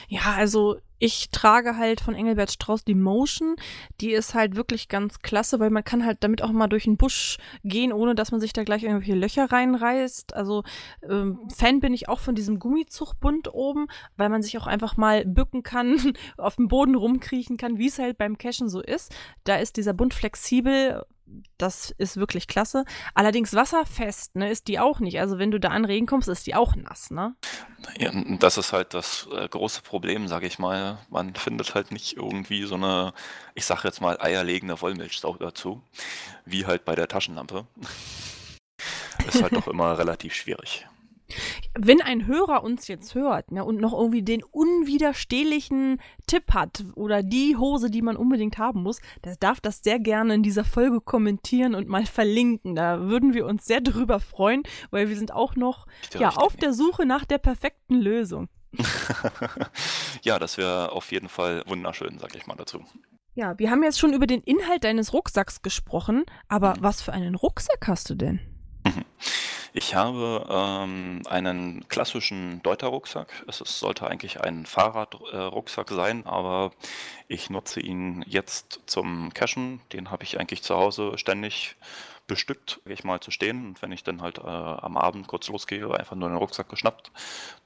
Ja, 0.08 0.34
also 0.36 0.78
ich 0.98 1.30
trage 1.30 1.76
halt 1.76 2.00
von 2.00 2.14
Engelbert 2.14 2.52
Strauß 2.52 2.84
die 2.84 2.94
Motion. 2.94 3.56
Die 4.00 4.12
ist 4.12 4.34
halt 4.34 4.54
wirklich 4.54 4.88
ganz 4.88 5.20
klasse, 5.20 5.58
weil 5.58 5.70
man 5.70 5.82
kann 5.82 6.04
halt 6.04 6.18
damit 6.20 6.42
auch 6.42 6.52
mal 6.52 6.66
durch 6.66 6.84
den 6.84 6.98
Busch 6.98 7.38
gehen, 7.64 7.92
ohne 7.92 8.14
dass 8.14 8.32
man 8.32 8.40
sich 8.40 8.52
da 8.52 8.64
gleich 8.64 8.82
irgendwelche 8.82 9.14
Löcher 9.14 9.50
reinreißt. 9.50 10.34
Also 10.34 10.62
ähm, 11.08 11.48
Fan 11.56 11.80
bin 11.80 11.94
ich 11.94 12.08
auch 12.08 12.20
von 12.20 12.34
diesem 12.34 12.58
Gummizugbund 12.58 13.52
oben, 13.54 13.86
weil 14.16 14.28
man 14.28 14.42
sich 14.42 14.58
auch 14.58 14.66
einfach 14.66 14.98
mal 14.98 15.24
bücken 15.24 15.62
kann, 15.62 16.14
auf 16.36 16.56
dem 16.56 16.68
Boden 16.68 16.94
rumkriechen 16.94 17.56
kann, 17.56 17.78
wie 17.78 17.88
es 17.88 17.98
halt 17.98 18.18
beim 18.18 18.36
Cashen 18.36 18.68
so 18.68 18.80
ist. 18.80 19.14
Da 19.44 19.56
ist 19.56 19.78
dieser 19.78 19.94
Bund 19.94 20.12
flexibel 20.12 21.02
das 21.58 21.90
ist 21.98 22.16
wirklich 22.16 22.46
klasse. 22.46 22.84
Allerdings 23.14 23.54
wasserfest, 23.54 24.36
ne, 24.36 24.50
ist 24.50 24.68
die 24.68 24.78
auch 24.78 25.00
nicht. 25.00 25.20
Also 25.20 25.38
wenn 25.38 25.50
du 25.50 25.60
da 25.60 25.68
an 25.68 25.84
Regen 25.84 26.06
kommst, 26.06 26.28
ist 26.28 26.46
die 26.46 26.54
auch 26.54 26.74
nass, 26.74 27.10
ne? 27.10 27.34
Ja, 27.98 28.10
das 28.38 28.58
ist 28.58 28.72
halt 28.72 28.94
das 28.94 29.28
äh, 29.32 29.48
große 29.48 29.82
Problem, 29.82 30.28
sage 30.28 30.46
ich 30.46 30.58
mal. 30.58 30.98
Man 31.10 31.34
findet 31.34 31.74
halt 31.74 31.92
nicht 31.92 32.16
irgendwie 32.16 32.64
so 32.64 32.74
eine, 32.74 33.12
ich 33.54 33.64
sage 33.66 33.82
jetzt 33.84 34.00
mal, 34.00 34.20
eierlegende 34.20 34.80
Wollmilchsau 34.80 35.36
dazu, 35.36 35.82
wie 36.44 36.66
halt 36.66 36.84
bei 36.84 36.94
der 36.94 37.08
Taschenlampe. 37.08 37.66
ist 39.26 39.42
halt 39.42 39.54
doch 39.54 39.68
immer 39.68 39.98
relativ 39.98 40.34
schwierig. 40.34 40.86
Wenn 41.78 42.02
ein 42.02 42.26
Hörer 42.26 42.64
uns 42.64 42.88
jetzt 42.88 43.14
hört 43.14 43.52
ne, 43.52 43.64
und 43.64 43.80
noch 43.80 43.92
irgendwie 43.92 44.22
den 44.22 44.42
unwiderstehlichen 44.42 46.00
Tipp 46.26 46.52
hat 46.52 46.84
oder 46.96 47.22
die 47.22 47.56
Hose, 47.56 47.90
die 47.90 48.02
man 48.02 48.16
unbedingt 48.16 48.58
haben 48.58 48.82
muss, 48.82 49.00
der 49.24 49.36
darf 49.36 49.60
das 49.60 49.82
sehr 49.82 50.00
gerne 50.00 50.34
in 50.34 50.42
dieser 50.42 50.64
Folge 50.64 51.00
kommentieren 51.00 51.76
und 51.76 51.86
mal 51.86 52.06
verlinken. 52.06 52.74
Da 52.74 53.00
würden 53.00 53.34
wir 53.34 53.46
uns 53.46 53.64
sehr 53.66 53.80
drüber 53.80 54.18
freuen, 54.18 54.64
weil 54.90 55.08
wir 55.08 55.16
sind 55.16 55.32
auch 55.32 55.54
noch 55.54 55.86
ja, 56.18 56.30
auf 56.30 56.56
der 56.56 56.72
Suche 56.72 57.06
nach 57.06 57.24
der 57.24 57.38
perfekten 57.38 58.00
Lösung. 58.00 58.48
ja, 60.22 60.38
das 60.38 60.58
wäre 60.58 60.92
auf 60.92 61.12
jeden 61.12 61.28
Fall 61.28 61.62
wunderschön, 61.66 62.18
sag 62.18 62.34
ich 62.34 62.46
mal 62.46 62.56
dazu. 62.56 62.84
Ja, 63.34 63.58
wir 63.58 63.70
haben 63.70 63.82
jetzt 63.82 63.98
schon 63.98 64.12
über 64.12 64.26
den 64.26 64.42
Inhalt 64.42 64.84
deines 64.84 65.12
Rucksacks 65.12 65.62
gesprochen, 65.62 66.24
aber 66.48 66.76
mhm. 66.76 66.82
was 66.82 67.00
für 67.00 67.12
einen 67.12 67.36
Rucksack 67.36 67.86
hast 67.86 68.10
du 68.10 68.14
denn? 68.14 68.40
Ich 69.72 69.94
habe 69.94 70.46
ähm, 70.50 71.22
einen 71.28 71.88
klassischen 71.88 72.60
Deuter-Rucksack. 72.62 73.44
Es 73.46 73.60
ist, 73.60 73.78
sollte 73.78 74.06
eigentlich 74.06 74.40
ein 74.40 74.66
Fahrradrucksack 74.66 75.90
äh, 75.90 75.94
sein, 75.94 76.26
aber 76.26 76.72
ich 77.28 77.50
nutze 77.50 77.80
ihn 77.80 78.24
jetzt 78.26 78.80
zum 78.86 79.32
Cashen. 79.32 79.80
Den 79.92 80.10
habe 80.10 80.24
ich 80.24 80.40
eigentlich 80.40 80.62
zu 80.62 80.76
Hause 80.76 81.16
ständig 81.18 81.76
bestückt, 82.30 82.80
sag 82.84 82.92
ich 82.92 83.02
mal, 83.02 83.18
zu 83.18 83.32
stehen. 83.32 83.66
Und 83.66 83.82
wenn 83.82 83.90
ich 83.90 84.04
dann 84.04 84.22
halt 84.22 84.38
äh, 84.38 84.42
am 84.42 84.96
Abend 84.96 85.26
kurz 85.26 85.48
losgehe, 85.48 85.92
einfach 85.92 86.14
nur 86.14 86.28
den 86.28 86.38
Rucksack 86.38 86.68
geschnappt. 86.68 87.10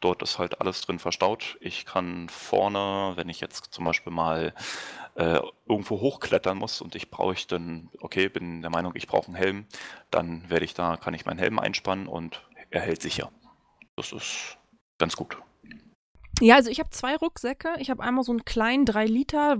Dort 0.00 0.22
ist 0.22 0.38
halt 0.38 0.60
alles 0.60 0.80
drin 0.80 0.98
verstaut. 0.98 1.58
Ich 1.60 1.84
kann 1.84 2.30
vorne, 2.30 3.12
wenn 3.16 3.28
ich 3.28 3.40
jetzt 3.40 3.74
zum 3.74 3.84
Beispiel 3.84 4.12
mal 4.12 4.54
äh, 5.16 5.38
irgendwo 5.68 6.00
hochklettern 6.00 6.56
muss 6.56 6.80
und 6.80 6.94
ich 6.94 7.10
brauche 7.10 7.34
ich 7.34 7.46
dann, 7.46 7.90
okay, 8.00 8.30
bin 8.30 8.62
der 8.62 8.70
Meinung, 8.70 8.92
ich 8.96 9.06
brauche 9.06 9.26
einen 9.26 9.36
Helm, 9.36 9.66
dann 10.10 10.48
werde 10.48 10.64
ich 10.64 10.72
da, 10.72 10.96
kann 10.96 11.12
ich 11.12 11.26
meinen 11.26 11.38
Helm 11.38 11.58
einspannen 11.58 12.08
und 12.08 12.42
er 12.70 12.80
hält 12.80 13.02
sicher. 13.02 13.30
Das 13.96 14.12
ist 14.12 14.56
ganz 14.98 15.14
gut. 15.14 15.36
Ja, 16.40 16.56
also 16.56 16.70
ich 16.70 16.80
habe 16.80 16.90
zwei 16.90 17.14
Rucksäcke. 17.16 17.74
Ich 17.78 17.90
habe 17.90 18.02
einmal 18.02 18.24
so 18.24 18.32
einen 18.32 18.44
kleinen 18.44 18.86
3 18.86 19.04
Liter, 19.06 19.56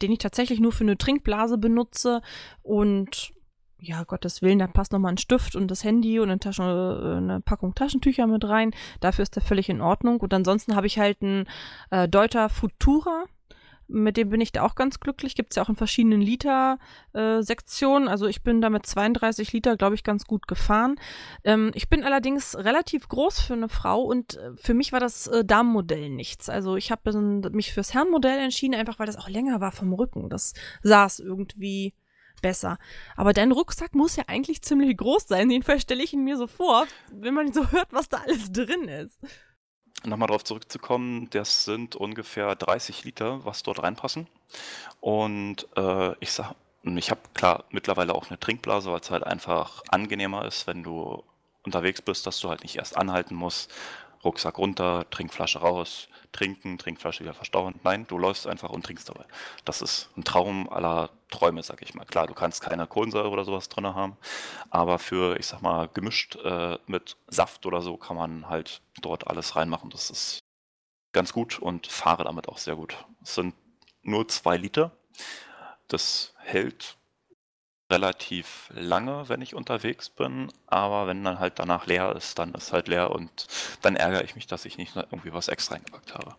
den 0.00 0.12
ich 0.12 0.18
tatsächlich 0.18 0.60
nur 0.60 0.72
für 0.72 0.84
eine 0.84 0.96
Trinkblase 0.96 1.58
benutze 1.58 2.22
und 2.62 3.34
ja, 3.80 4.04
Gottes 4.04 4.42
Willen, 4.42 4.58
da 4.58 4.66
passt 4.66 4.92
nochmal 4.92 5.12
ein 5.12 5.18
Stift 5.18 5.56
und 5.56 5.70
das 5.70 5.84
Handy 5.84 6.18
und 6.18 6.30
eine, 6.30 6.40
Tasche, 6.40 6.62
äh, 6.62 7.16
eine 7.16 7.40
Packung 7.40 7.74
Taschentücher 7.74 8.26
mit 8.26 8.44
rein. 8.44 8.74
Dafür 9.00 9.22
ist 9.22 9.36
der 9.36 9.42
völlig 9.42 9.68
in 9.68 9.80
Ordnung. 9.80 10.20
Und 10.20 10.32
ansonsten 10.32 10.76
habe 10.76 10.86
ich 10.86 10.98
halt 10.98 11.22
einen 11.22 11.46
äh, 11.90 12.08
Deuter 12.08 12.48
Futura. 12.48 13.24
Mit 13.86 14.16
dem 14.16 14.30
bin 14.30 14.40
ich 14.40 14.50
da 14.50 14.62
auch 14.62 14.76
ganz 14.76 14.98
glücklich. 14.98 15.34
Gibt 15.34 15.52
es 15.52 15.56
ja 15.56 15.62
auch 15.62 15.68
in 15.68 15.76
verschiedenen 15.76 16.22
Liter-Sektionen. 16.22 18.08
Äh, 18.08 18.10
also 18.10 18.26
ich 18.26 18.42
bin 18.42 18.62
da 18.62 18.70
mit 18.70 18.86
32 18.86 19.52
Liter, 19.52 19.76
glaube 19.76 19.94
ich, 19.94 20.04
ganz 20.04 20.24
gut 20.24 20.48
gefahren. 20.48 20.96
Ähm, 21.44 21.70
ich 21.74 21.90
bin 21.90 22.02
allerdings 22.02 22.56
relativ 22.56 23.08
groß 23.08 23.40
für 23.40 23.52
eine 23.52 23.68
Frau 23.68 24.02
und 24.02 24.38
äh, 24.38 24.52
für 24.56 24.72
mich 24.72 24.92
war 24.92 25.00
das 25.00 25.26
äh, 25.26 25.44
Damenmodell 25.44 26.08
nichts. 26.08 26.48
Also 26.48 26.76
ich 26.76 26.90
habe 26.90 27.50
mich 27.52 27.74
fürs 27.74 27.92
Herrenmodell 27.92 28.38
entschieden, 28.38 28.74
einfach 28.74 28.98
weil 28.98 29.06
das 29.06 29.18
auch 29.18 29.28
länger 29.28 29.60
war 29.60 29.72
vom 29.72 29.92
Rücken. 29.92 30.30
Das 30.30 30.54
saß 30.82 31.18
irgendwie 31.18 31.92
besser. 32.44 32.78
Aber 33.16 33.32
dein 33.32 33.52
Rucksack 33.52 33.94
muss 33.94 34.16
ja 34.16 34.24
eigentlich 34.26 34.60
ziemlich 34.60 34.94
groß 34.98 35.26
sein. 35.26 35.50
Jedenfalls 35.50 35.80
stelle 35.82 36.04
ich 36.04 36.12
ihn 36.12 36.24
mir 36.24 36.36
so 36.36 36.46
vor, 36.46 36.86
wenn 37.10 37.32
man 37.32 37.54
so 37.54 37.70
hört, 37.70 37.88
was 37.90 38.10
da 38.10 38.18
alles 38.18 38.52
drin 38.52 38.86
ist. 38.86 39.18
Nochmal 40.04 40.28
darauf 40.28 40.44
zurückzukommen, 40.44 41.30
das 41.30 41.64
sind 41.64 41.96
ungefähr 41.96 42.54
30 42.54 43.04
Liter, 43.04 43.42
was 43.46 43.62
dort 43.62 43.82
reinpassen. 43.82 44.26
Und 45.00 45.66
äh, 45.76 46.12
ich 46.20 46.32
sag, 46.32 46.54
ich 46.82 47.10
habe 47.10 47.22
klar 47.32 47.64
mittlerweile 47.70 48.14
auch 48.14 48.28
eine 48.28 48.38
Trinkblase, 48.38 48.92
weil 48.92 49.00
es 49.00 49.10
halt 49.10 49.24
einfach 49.24 49.82
angenehmer 49.88 50.44
ist, 50.44 50.66
wenn 50.66 50.82
du 50.82 51.24
unterwegs 51.62 52.02
bist, 52.02 52.26
dass 52.26 52.40
du 52.40 52.50
halt 52.50 52.62
nicht 52.62 52.76
erst 52.76 52.98
anhalten 52.98 53.34
musst, 53.34 53.72
Rucksack 54.24 54.58
runter, 54.58 55.06
Trinkflasche 55.10 55.58
raus, 55.58 56.08
trinken, 56.32 56.78
Trinkflasche 56.78 57.20
wieder 57.20 57.34
verstauen. 57.34 57.74
Nein, 57.84 58.06
du 58.06 58.18
läufst 58.18 58.46
einfach 58.46 58.70
und 58.70 58.84
trinkst 58.84 59.08
dabei. 59.08 59.24
Das 59.64 59.82
ist 59.82 60.10
ein 60.16 60.24
Traum 60.24 60.68
aller 60.68 61.10
Träume, 61.30 61.62
sag 61.62 61.82
ich 61.82 61.94
mal. 61.94 62.04
Klar, 62.04 62.26
du 62.26 62.34
kannst 62.34 62.60
keine 62.60 62.86
Kohlensäure 62.86 63.30
oder 63.30 63.44
sowas 63.44 63.68
drin 63.68 63.86
haben, 63.86 64.16
aber 64.70 64.98
für, 64.98 65.38
ich 65.38 65.46
sag 65.46 65.62
mal, 65.62 65.88
gemischt 65.88 66.36
äh, 66.36 66.78
mit 66.86 67.16
Saft 67.28 67.66
oder 67.66 67.82
so 67.82 67.96
kann 67.96 68.16
man 68.16 68.48
halt 68.48 68.80
dort 69.00 69.26
alles 69.26 69.56
reinmachen. 69.56 69.90
Das 69.90 70.10
ist 70.10 70.40
ganz 71.12 71.32
gut 71.32 71.58
und 71.58 71.86
fahre 71.86 72.24
damit 72.24 72.48
auch 72.48 72.58
sehr 72.58 72.76
gut. 72.76 72.96
Es 73.22 73.34
sind 73.34 73.54
nur 74.02 74.28
zwei 74.28 74.56
Liter. 74.56 74.92
Das 75.88 76.34
hält 76.38 76.96
relativ 77.94 78.68
lange, 78.74 79.28
wenn 79.28 79.40
ich 79.40 79.54
unterwegs 79.54 80.10
bin, 80.10 80.48
aber 80.66 81.06
wenn 81.06 81.22
dann 81.22 81.38
halt 81.38 81.60
danach 81.60 81.86
leer 81.86 82.14
ist, 82.16 82.38
dann 82.38 82.52
ist 82.54 82.72
halt 82.72 82.88
leer 82.88 83.12
und 83.12 83.46
dann 83.82 83.94
ärgere 83.94 84.24
ich 84.24 84.34
mich, 84.34 84.48
dass 84.48 84.64
ich 84.64 84.78
nicht 84.78 84.96
irgendwie 84.96 85.32
was 85.32 85.46
extra 85.46 85.76
eingepackt 85.76 86.14
habe. 86.14 86.34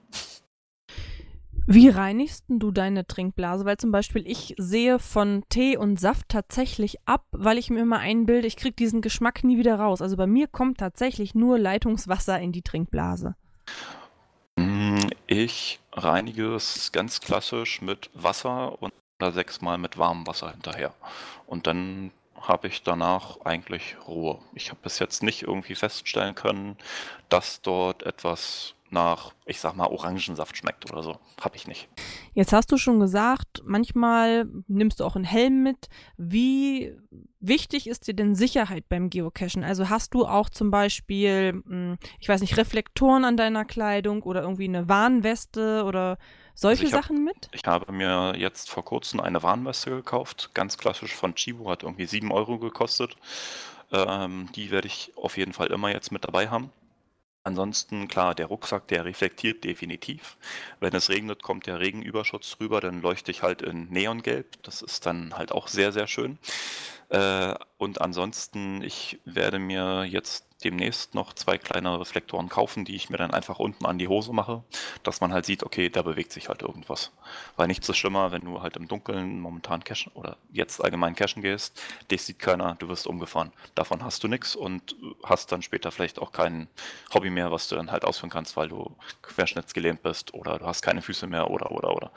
Wie 1.67 1.89
reinigst 1.89 2.43
du 2.47 2.69
deine 2.69 3.07
Trinkblase? 3.07 3.65
Weil 3.65 3.77
zum 3.77 3.91
Beispiel 3.91 4.27
ich 4.27 4.53
sehe 4.57 4.99
von 4.99 5.43
Tee 5.49 5.77
und 5.77 5.99
Saft 5.99 6.29
tatsächlich 6.29 6.97
ab, 7.05 7.25
weil 7.31 7.57
ich 7.57 7.71
mir 7.71 7.81
immer 7.81 7.97
einbilde, 7.99 8.47
ich 8.47 8.57
kriege 8.57 8.75
diesen 8.75 9.01
Geschmack 9.01 9.43
nie 9.43 9.57
wieder 9.57 9.79
raus. 9.79 10.01
Also 10.01 10.15
bei 10.15 10.27
mir 10.27 10.47
kommt 10.47 10.77
tatsächlich 10.77 11.33
nur 11.33 11.57
Leitungswasser 11.57 12.39
in 12.39 12.51
die 12.51 12.61
Trinkblase. 12.61 13.35
Mm, 14.57 15.07
ich 15.25 15.79
reinige 15.93 16.53
es 16.53 16.91
ganz 16.91 17.19
klassisch 17.19 17.81
mit 17.81 18.11
Wasser 18.13 18.79
und 18.83 18.93
sechsmal 19.23 19.77
mit 19.77 19.97
warmem 19.97 20.27
Wasser 20.27 20.51
hinterher. 20.51 20.93
Und 21.47 21.67
dann 21.67 22.11
habe 22.39 22.67
ich 22.67 22.83
danach 22.83 23.41
eigentlich 23.41 23.95
Ruhe. 24.07 24.39
Ich 24.53 24.69
habe 24.69 24.79
bis 24.83 24.99
jetzt 24.99 25.23
nicht 25.23 25.43
irgendwie 25.43 25.75
feststellen 25.75 26.35
können, 26.35 26.77
dass 27.29 27.61
dort 27.61 28.03
etwas 28.03 28.74
nach, 28.95 29.33
ich 29.45 29.59
sag 29.59 29.75
mal, 29.75 29.87
Orangensaft 29.87 30.57
schmeckt 30.57 30.91
oder 30.91 31.03
so. 31.03 31.19
Habe 31.39 31.57
ich 31.57 31.67
nicht. 31.67 31.87
Jetzt 32.33 32.53
hast 32.53 32.71
du 32.71 32.77
schon 32.77 32.99
gesagt, 32.99 33.61
manchmal 33.65 34.47
nimmst 34.67 34.99
du 34.99 35.05
auch 35.05 35.15
einen 35.15 35.25
Helm 35.25 35.61
mit. 35.61 35.89
Wie 36.17 36.97
wichtig 37.39 37.87
ist 37.87 38.07
dir 38.07 38.15
denn 38.15 38.33
Sicherheit 38.33 38.89
beim 38.89 39.11
Geocachen? 39.11 39.63
Also 39.63 39.89
hast 39.89 40.13
du 40.15 40.25
auch 40.25 40.49
zum 40.49 40.71
Beispiel, 40.71 41.61
hm, 41.67 41.97
ich 42.19 42.27
weiß 42.27 42.41
nicht, 42.41 42.57
Reflektoren 42.57 43.25
an 43.25 43.37
deiner 43.37 43.65
Kleidung 43.65 44.23
oder 44.23 44.41
irgendwie 44.41 44.67
eine 44.67 44.89
Warnweste 44.89 45.83
oder 45.83 46.17
solche 46.55 46.85
also 46.85 46.95
Sachen 46.95 47.17
hab, 47.17 47.23
mit? 47.25 47.49
Ich 47.51 47.65
habe 47.65 47.91
mir 47.91 48.33
jetzt 48.37 48.71
vor 48.71 48.85
kurzem 48.85 49.19
eine 49.19 49.43
Warnweste 49.43 49.91
gekauft, 49.91 50.51
ganz 50.53 50.77
klassisch 50.77 51.13
von 51.13 51.35
Chibo, 51.35 51.69
hat 51.69 51.83
irgendwie 51.83 52.05
7 52.05 52.31
Euro 52.31 52.57
gekostet. 52.57 53.15
Ähm, 53.91 54.49
die 54.55 54.71
werde 54.71 54.87
ich 54.87 55.11
auf 55.15 55.37
jeden 55.37 55.53
Fall 55.53 55.67
immer 55.67 55.91
jetzt 55.91 56.11
mit 56.11 56.23
dabei 56.23 56.49
haben. 56.49 56.71
Ansonsten, 57.45 58.07
klar, 58.07 58.33
der 58.33 58.47
Rucksack, 58.47 58.87
der 58.87 59.05
reflektiert 59.05 59.63
definitiv. 59.63 60.35
Wenn 60.79 60.95
es 60.95 61.09
regnet, 61.09 61.43
kommt 61.43 61.67
der 61.67 61.79
Regenüberschutz 61.79 62.57
rüber, 62.59 62.81
dann 62.81 63.01
leuchte 63.01 63.29
ich 63.29 63.43
halt 63.43 63.61
in 63.61 63.87
Neongelb. 63.91 64.61
Das 64.63 64.81
ist 64.81 65.05
dann 65.05 65.37
halt 65.37 65.51
auch 65.51 65.67
sehr, 65.67 65.91
sehr 65.91 66.07
schön. 66.07 66.39
Äh, 67.09 67.53
und 67.77 68.01
ansonsten, 68.01 68.81
ich 68.81 69.19
werde 69.25 69.59
mir 69.59 70.05
jetzt 70.05 70.45
demnächst 70.65 71.13
noch 71.13 71.33
zwei 71.33 71.57
kleine 71.57 71.99
Reflektoren 71.99 72.49
kaufen, 72.49 72.85
die 72.85 72.95
ich 72.95 73.09
mir 73.09 73.17
dann 73.17 73.31
einfach 73.31 73.59
unten 73.59 73.85
an 73.85 73.99
die 73.99 74.07
Hose 74.07 74.33
mache, 74.33 74.63
dass 75.03 75.21
man 75.21 75.31
halt 75.31 75.45
sieht, 75.45 75.63
okay, 75.63 75.89
da 75.89 76.01
bewegt 76.01 76.31
sich 76.31 76.49
halt 76.49 76.63
irgendwas. 76.63 77.11
Weil 77.55 77.67
nichts 77.67 77.87
ist 77.87 77.97
schlimmer, 77.97 78.31
wenn 78.31 78.41
du 78.41 78.61
halt 78.61 78.75
im 78.75 78.87
Dunkeln 78.87 79.39
momentan 79.39 79.83
cashen 79.83 80.11
oder 80.13 80.37
jetzt 80.51 80.83
allgemein 80.83 81.15
cashen 81.15 81.43
gehst, 81.43 81.81
dich 82.09 82.23
sieht 82.23 82.39
keiner, 82.39 82.75
du 82.79 82.89
wirst 82.89 83.05
umgefahren. 83.05 83.51
Davon 83.75 84.03
hast 84.03 84.23
du 84.23 84.27
nichts 84.27 84.55
und 84.55 84.95
hast 85.23 85.51
dann 85.51 85.61
später 85.61 85.91
vielleicht 85.91 86.19
auch 86.19 86.31
kein 86.31 86.67
Hobby 87.13 87.29
mehr, 87.29 87.51
was 87.51 87.67
du 87.67 87.75
dann 87.75 87.91
halt 87.91 88.03
ausführen 88.03 88.31
kannst, 88.31 88.57
weil 88.57 88.67
du 88.67 88.95
querschnittsgelähmt 89.21 90.01
bist 90.01 90.33
oder 90.33 90.57
du 90.57 90.65
hast 90.65 90.81
keine 90.81 91.03
Füße 91.03 91.27
mehr 91.27 91.51
oder 91.51 91.71
oder 91.71 91.95
oder. 91.95 92.11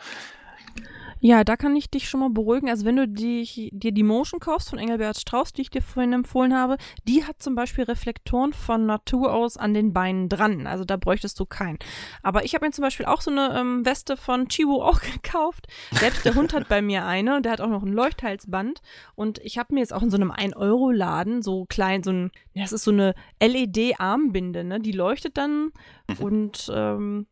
Ja, 1.20 1.42
da 1.42 1.56
kann 1.56 1.74
ich 1.74 1.90
dich 1.90 2.08
schon 2.08 2.20
mal 2.20 2.30
beruhigen. 2.30 2.68
Also 2.68 2.84
wenn 2.84 2.96
du 2.96 3.08
die, 3.08 3.70
dir 3.72 3.90
die 3.90 4.02
Motion 4.04 4.38
kaufst 4.38 4.70
von 4.70 4.78
Engelbert 4.78 5.18
Strauß, 5.18 5.52
die 5.52 5.62
ich 5.62 5.70
dir 5.70 5.82
vorhin 5.82 6.12
empfohlen 6.12 6.54
habe, 6.54 6.76
die 7.08 7.24
hat 7.24 7.42
zum 7.42 7.56
Beispiel 7.56 7.84
Reflektoren 7.84 8.52
von 8.52 8.86
Natur 8.86 9.32
aus 9.32 9.56
an 9.56 9.74
den 9.74 9.92
Beinen 9.92 10.28
dran. 10.28 10.68
Also 10.68 10.84
da 10.84 10.96
bräuchtest 10.96 11.38
du 11.40 11.44
keinen. 11.44 11.78
Aber 12.22 12.44
ich 12.44 12.54
habe 12.54 12.66
mir 12.66 12.72
zum 12.72 12.82
Beispiel 12.82 13.06
auch 13.06 13.20
so 13.20 13.32
eine 13.32 13.58
ähm, 13.58 13.84
Weste 13.84 14.16
von 14.16 14.48
Chibo 14.48 14.82
auch 14.84 15.00
gekauft. 15.00 15.66
Selbst 15.90 16.24
der 16.24 16.36
Hund 16.36 16.54
hat 16.54 16.68
bei 16.68 16.82
mir 16.82 17.04
eine 17.04 17.36
und 17.36 17.44
der 17.44 17.52
hat 17.52 17.60
auch 17.60 17.68
noch 17.68 17.82
ein 17.82 17.92
Leuchthalsband. 17.92 18.80
Und 19.16 19.38
ich 19.38 19.58
habe 19.58 19.74
mir 19.74 19.80
jetzt 19.80 19.92
auch 19.92 20.02
in 20.02 20.10
so 20.10 20.16
einem 20.16 20.30
1-Euro-Laden 20.30 21.42
so 21.42 21.64
klein, 21.68 22.04
so 22.04 22.12
ein, 22.12 22.30
das 22.54 22.72
ist 22.72 22.84
so 22.84 22.92
eine 22.92 23.14
LED-Armbinde, 23.42 24.62
ne? 24.62 24.78
Die 24.78 24.92
leuchtet 24.92 25.36
dann 25.36 25.72
mhm. 26.08 26.16
und 26.20 26.72
ähm, 26.72 27.26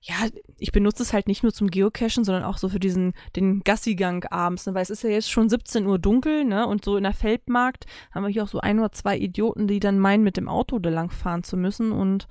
ja, 0.00 0.14
ich 0.58 0.72
benutze 0.72 1.02
es 1.02 1.12
halt 1.12 1.26
nicht 1.26 1.42
nur 1.42 1.52
zum 1.52 1.68
Geocachen, 1.68 2.24
sondern 2.24 2.44
auch 2.44 2.58
so 2.58 2.68
für 2.68 2.78
diesen, 2.78 3.14
den 3.34 3.60
Gassigang 3.60 4.24
abends, 4.24 4.66
ne? 4.66 4.74
weil 4.74 4.82
es 4.82 4.90
ist 4.90 5.02
ja 5.02 5.10
jetzt 5.10 5.30
schon 5.30 5.48
17 5.48 5.86
Uhr 5.86 5.98
dunkel, 5.98 6.44
ne, 6.44 6.66
und 6.66 6.84
so 6.84 6.96
in 6.96 7.02
der 7.02 7.12
Feldmarkt 7.12 7.86
haben 8.12 8.22
wir 8.22 8.30
hier 8.30 8.44
auch 8.44 8.48
so 8.48 8.60
ein 8.60 8.78
oder 8.78 8.92
zwei 8.92 9.16
Idioten, 9.18 9.66
die 9.66 9.80
dann 9.80 9.98
meinen, 9.98 10.22
mit 10.22 10.36
dem 10.36 10.48
Auto 10.48 10.78
da 10.78 10.90
lang 10.90 11.10
fahren 11.10 11.42
zu 11.42 11.56
müssen 11.56 11.90
und 11.92 12.28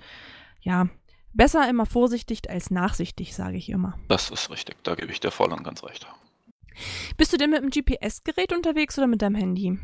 ja, 0.61 0.87
besser 1.33 1.69
immer 1.69 1.85
vorsichtig 1.85 2.49
als 2.49 2.71
nachsichtig, 2.71 3.35
sage 3.35 3.57
ich 3.57 3.69
immer. 3.69 3.97
Das 4.07 4.29
ist 4.29 4.49
richtig, 4.49 4.83
da 4.83 4.95
gebe 4.95 5.11
ich 5.11 5.19
dir 5.19 5.31
voll 5.31 5.51
und 5.51 5.63
ganz 5.63 5.83
recht. 5.83 6.07
Bist 7.17 7.33
du 7.33 7.37
denn 7.37 7.49
mit 7.49 7.61
einem 7.61 7.69
GPS-Gerät 7.69 8.53
unterwegs 8.53 8.97
oder 8.97 9.07
mit 9.07 9.21
deinem 9.21 9.35
Handy? 9.35 9.79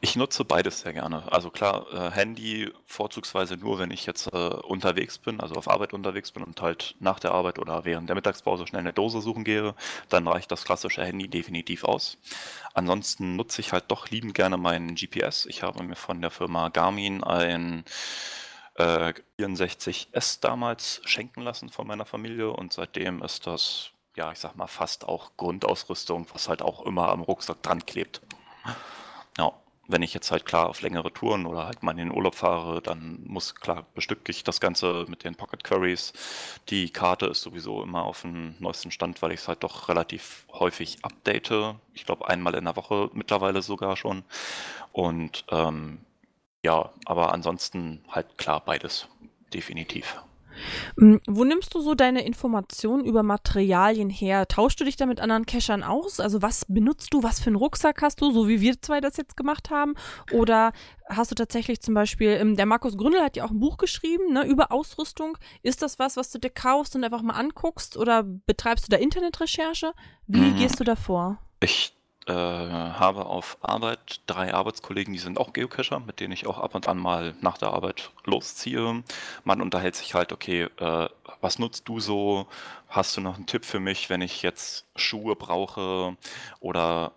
Ich 0.00 0.16
nutze 0.16 0.44
beides 0.44 0.80
sehr 0.80 0.92
gerne. 0.92 1.30
Also 1.32 1.50
klar, 1.50 1.86
äh, 1.92 2.10
Handy 2.10 2.70
vorzugsweise 2.84 3.56
nur, 3.56 3.78
wenn 3.78 3.90
ich 3.90 4.06
jetzt 4.06 4.26
äh, 4.26 4.36
unterwegs 4.36 5.18
bin, 5.18 5.40
also 5.40 5.54
auf 5.54 5.68
Arbeit 5.68 5.92
unterwegs 5.92 6.32
bin 6.32 6.42
und 6.42 6.60
halt 6.60 6.94
nach 7.00 7.18
der 7.18 7.32
Arbeit 7.32 7.58
oder 7.58 7.84
während 7.84 8.08
der 8.08 8.16
Mittagspause 8.16 8.66
schnell 8.66 8.80
eine 8.80 8.92
Dose 8.92 9.20
suchen 9.20 9.44
gehe, 9.44 9.74
dann 10.08 10.28
reicht 10.28 10.50
das 10.50 10.64
klassische 10.64 11.04
Handy 11.04 11.28
definitiv 11.28 11.84
aus. 11.84 12.18
Ansonsten 12.74 13.36
nutze 13.36 13.60
ich 13.60 13.72
halt 13.72 13.84
doch 13.88 14.10
liebend 14.10 14.34
gerne 14.34 14.56
meinen 14.56 14.94
GPS. 14.94 15.46
Ich 15.46 15.62
habe 15.62 15.82
mir 15.82 15.96
von 15.96 16.20
der 16.20 16.30
Firma 16.30 16.68
Garmin 16.68 17.24
ein 17.24 17.84
äh, 18.74 19.14
64S 19.38 20.40
damals 20.40 21.00
schenken 21.04 21.42
lassen 21.42 21.70
von 21.70 21.86
meiner 21.86 22.04
Familie 22.04 22.50
und 22.50 22.72
seitdem 22.72 23.22
ist 23.22 23.46
das 23.46 23.93
ja, 24.16 24.32
ich 24.32 24.38
sag 24.38 24.56
mal, 24.56 24.66
fast 24.66 25.06
auch 25.08 25.32
Grundausrüstung, 25.36 26.26
was 26.32 26.48
halt 26.48 26.62
auch 26.62 26.84
immer 26.86 27.08
am 27.08 27.22
Rucksack 27.22 27.62
dran 27.62 27.84
klebt. 27.84 28.20
Ja. 29.38 29.52
wenn 29.86 30.02
ich 30.02 30.14
jetzt 30.14 30.30
halt 30.30 30.46
klar 30.46 30.68
auf 30.68 30.80
längere 30.80 31.12
Touren 31.12 31.44
oder 31.46 31.66
halt 31.66 31.82
mal 31.82 31.90
in 31.92 31.98
den 31.98 32.12
Urlaub 32.12 32.34
fahre, 32.34 32.80
dann 32.80 33.22
muss 33.26 33.54
klar 33.54 33.84
bestücke 33.94 34.30
ich 34.30 34.44
das 34.44 34.60
Ganze 34.60 35.04
mit 35.08 35.24
den 35.24 35.34
Pocket 35.34 35.62
Queries. 35.62 36.12
Die 36.70 36.90
Karte 36.90 37.26
ist 37.26 37.42
sowieso 37.42 37.82
immer 37.82 38.04
auf 38.04 38.22
dem 38.22 38.54
neuesten 38.60 38.90
Stand, 38.90 39.20
weil 39.20 39.32
ich 39.32 39.40
es 39.40 39.48
halt 39.48 39.62
doch 39.64 39.88
relativ 39.88 40.46
häufig 40.52 41.04
update. 41.04 41.76
Ich 41.92 42.06
glaube 42.06 42.28
einmal 42.28 42.54
in 42.54 42.64
der 42.64 42.76
Woche 42.76 43.10
mittlerweile 43.12 43.60
sogar 43.62 43.96
schon. 43.96 44.24
Und 44.92 45.44
ähm, 45.50 46.00
ja, 46.64 46.90
aber 47.04 47.32
ansonsten 47.32 48.04
halt 48.08 48.38
klar 48.38 48.60
beides, 48.64 49.08
definitiv. 49.52 50.16
Hm, 50.98 51.20
wo 51.26 51.44
nimmst 51.44 51.74
du 51.74 51.80
so 51.80 51.94
deine 51.94 52.24
Informationen 52.24 53.04
über 53.04 53.22
Materialien 53.22 54.10
her? 54.10 54.46
Tauschst 54.48 54.80
du 54.80 54.84
dich 54.84 54.96
da 54.96 55.06
mit 55.06 55.20
anderen 55.20 55.46
Cachern 55.46 55.82
aus? 55.82 56.20
Also 56.20 56.42
was 56.42 56.64
benutzt 56.68 57.12
du? 57.12 57.22
Was 57.22 57.40
für 57.40 57.48
einen 57.48 57.56
Rucksack 57.56 58.02
hast 58.02 58.20
du, 58.20 58.32
so 58.32 58.48
wie 58.48 58.60
wir 58.60 58.80
zwei 58.80 59.00
das 59.00 59.16
jetzt 59.16 59.36
gemacht 59.36 59.70
haben? 59.70 59.94
Oder 60.32 60.72
hast 61.08 61.30
du 61.30 61.34
tatsächlich 61.34 61.80
zum 61.80 61.94
Beispiel, 61.94 62.30
ähm, 62.30 62.56
der 62.56 62.66
Markus 62.66 62.96
Gründel 62.96 63.22
hat 63.22 63.36
ja 63.36 63.44
auch 63.44 63.50
ein 63.50 63.60
Buch 63.60 63.76
geschrieben 63.76 64.32
ne, 64.32 64.46
über 64.46 64.72
Ausrüstung. 64.72 65.38
Ist 65.62 65.82
das 65.82 65.98
was, 65.98 66.16
was 66.16 66.30
du 66.30 66.38
dir 66.38 66.50
kaufst 66.50 66.96
und 66.96 67.04
einfach 67.04 67.22
mal 67.22 67.34
anguckst? 67.34 67.96
Oder 67.96 68.22
betreibst 68.22 68.86
du 68.86 68.90
da 68.90 68.96
Internetrecherche? 68.96 69.92
Wie 70.26 70.40
mhm. 70.40 70.56
gehst 70.56 70.80
du 70.80 70.84
da 70.84 70.96
vor? 70.96 71.38
Ich 71.60 71.94
äh, 72.26 72.32
habe 72.32 73.26
auf 73.26 73.58
Arbeit 73.60 74.20
drei 74.26 74.54
Arbeitskollegen, 74.54 75.12
die 75.12 75.18
sind 75.18 75.38
auch 75.38 75.52
Geocacher, 75.52 76.00
mit 76.00 76.20
denen 76.20 76.32
ich 76.32 76.46
auch 76.46 76.58
ab 76.58 76.74
und 76.74 76.88
an 76.88 76.98
mal 76.98 77.34
nach 77.40 77.58
der 77.58 77.70
Arbeit 77.70 78.10
losziehe. 78.24 79.02
Man 79.44 79.60
unterhält 79.60 79.94
sich 79.94 80.14
halt, 80.14 80.32
okay, 80.32 80.68
äh, 80.78 81.08
was 81.40 81.58
nutzt 81.58 81.88
du 81.88 82.00
so? 82.00 82.46
Hast 82.88 83.16
du 83.16 83.20
noch 83.20 83.36
einen 83.36 83.46
Tipp 83.46 83.64
für 83.64 83.80
mich, 83.80 84.10
wenn 84.10 84.22
ich 84.22 84.42
jetzt 84.42 84.86
Schuhe 84.96 85.36
brauche 85.36 86.16
oder 86.60 87.12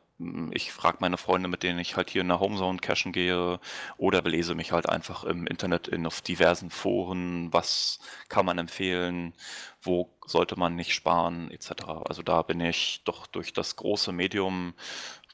ich 0.51 0.71
frage 0.71 0.97
meine 0.99 1.17
Freunde, 1.17 1.47
mit 1.47 1.61
denen 1.61 1.77
ich 1.77 1.95
halt 1.95 2.09
hier 2.09 2.21
in 2.21 2.27
der 2.27 2.39
Homezone 2.39 2.79
cachen 2.79 3.11
gehe 3.11 3.59
oder 3.97 4.23
belese 4.23 4.55
mich 4.55 4.71
halt 4.71 4.89
einfach 4.89 5.23
im 5.23 5.45
Internet 5.45 5.87
in 5.87 6.07
auf 6.07 6.21
diversen 6.21 6.71
Foren, 6.71 7.53
was 7.53 7.99
kann 8.27 8.45
man 8.45 8.57
empfehlen, 8.57 9.33
wo 9.83 10.09
sollte 10.25 10.57
man 10.57 10.75
nicht 10.75 10.93
sparen, 10.95 11.51
etc. 11.51 11.71
Also 12.09 12.23
da 12.23 12.41
bin 12.41 12.59
ich 12.61 13.01
doch 13.05 13.27
durch 13.27 13.53
das 13.53 13.75
große 13.75 14.11
Medium 14.11 14.73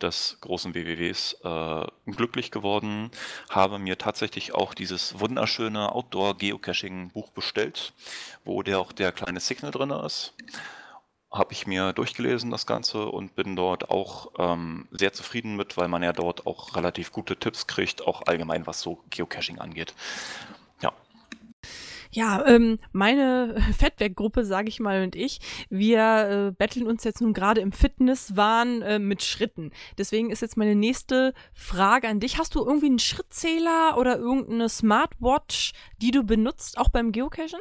des 0.02 0.38
großen 0.42 0.76
WWWs 0.76 1.40
äh, 1.44 2.12
glücklich 2.12 2.52
geworden, 2.52 3.10
habe 3.50 3.80
mir 3.80 3.98
tatsächlich 3.98 4.54
auch 4.54 4.74
dieses 4.74 5.18
wunderschöne 5.18 5.94
Outdoor-Geocaching-Buch 5.94 7.30
bestellt, 7.30 7.94
wo 8.44 8.64
der 8.64 8.80
auch 8.80 8.92
der 8.92 9.14
kleine 9.14 9.40
Signal 9.40 9.72
drin 9.72 9.92
ist 9.92 10.34
habe 11.34 11.52
ich 11.52 11.66
mir 11.66 11.94
durchgelesen, 11.94 12.52
das 12.52 12.68
Ganze, 12.68 13.08
und 13.08 13.36
bin 13.36 13.56
dort 13.56 13.90
auch 13.90 14.32
ähm, 14.38 14.88
sehr 14.92 15.14
zufrieden 15.14 15.56
mit, 15.56 15.78
weil 15.78 15.88
man 15.88 16.04
ja 16.04 16.14
dort 16.14 16.46
auch 16.46 16.76
relativ 16.76 17.12
gute 17.12 17.36
Tipps 17.36 17.66
kriegt, 17.66 18.06
auch 18.06 18.22
allgemein, 18.28 18.68
was 18.68 18.82
so 18.82 19.00
Geocaching 19.10 19.60
angeht. 19.60 19.96
Ja. 20.82 20.94
Ja, 22.12 22.46
ähm, 22.46 22.78
meine 22.92 23.56
Fettwerkgruppe, 23.78 24.46
sage 24.46 24.70
ich 24.70 24.80
mal, 24.80 25.04
und 25.04 25.16
ich, 25.16 25.40
wir 25.70 26.50
äh, 26.50 26.52
betteln 26.52 26.86
uns 26.86 27.04
jetzt 27.04 27.22
nun 27.22 27.34
gerade 27.34 27.62
im 27.62 27.72
Fitnesswahn 27.72 28.84
äh, 28.84 29.00
mit 29.00 29.24
Schritten. 29.24 29.72
Deswegen 29.98 30.30
ist 30.30 30.42
jetzt 30.42 30.56
meine 30.56 30.76
nächste 30.76 31.34
Frage 31.54 32.08
an 32.08 32.20
dich. 32.20 32.38
Hast 32.38 32.54
du 32.54 32.64
irgendwie 32.64 32.86
einen 32.86 33.00
Schrittzähler 33.00 33.98
oder 33.98 34.18
irgendeine 34.18 34.70
Smartwatch, 34.70 35.74
die 36.00 36.12
du 36.12 36.24
benutzt, 36.24 36.78
auch 36.78 36.90
beim 36.90 37.12
Geocachen? 37.12 37.60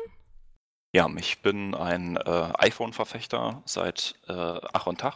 Ja, 0.94 1.09
ich 1.16 1.40
bin 1.40 1.74
ein 1.74 2.16
äh, 2.18 2.52
iPhone-Verfechter 2.59 3.62
seit 3.64 4.14
äh, 4.28 4.33
Ach 4.33 4.87
und 4.87 5.00
Tag, 5.00 5.14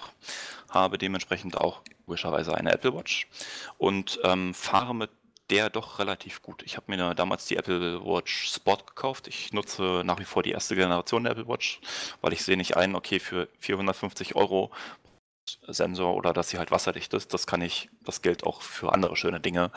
habe 0.70 0.96
dementsprechend 0.96 1.58
auch 1.58 1.82
logischerweise 2.06 2.54
eine 2.54 2.72
Apple 2.72 2.94
Watch 2.94 3.28
und 3.76 4.18
ähm, 4.24 4.54
fahre 4.54 4.94
mit 4.94 5.10
der 5.50 5.68
doch 5.68 5.98
relativ 5.98 6.40
gut. 6.40 6.62
Ich 6.62 6.76
habe 6.78 6.90
mir 6.90 7.14
damals 7.14 7.44
die 7.44 7.56
Apple 7.56 8.02
Watch 8.02 8.48
Sport 8.54 8.86
gekauft. 8.86 9.28
Ich 9.28 9.52
nutze 9.52 10.02
nach 10.02 10.18
wie 10.18 10.24
vor 10.24 10.42
die 10.42 10.52
erste 10.52 10.76
Generation 10.76 11.24
der 11.24 11.32
Apple 11.32 11.46
Watch, 11.46 11.80
weil 12.22 12.32
ich 12.32 12.42
sehe 12.42 12.56
nicht 12.56 12.76
ein, 12.78 12.94
okay, 12.96 13.20
für 13.20 13.48
450 13.58 14.34
Euro 14.34 14.70
Sensor 15.68 16.14
oder 16.14 16.32
dass 16.32 16.48
sie 16.48 16.58
halt 16.58 16.70
wasserdicht 16.70 17.12
ist, 17.12 17.34
das 17.34 17.46
kann 17.46 17.60
ich, 17.60 17.90
das 18.02 18.22
gilt 18.22 18.44
auch 18.44 18.62
für 18.62 18.92
andere 18.94 19.14
schöne 19.14 19.40
Dinge, 19.40 19.70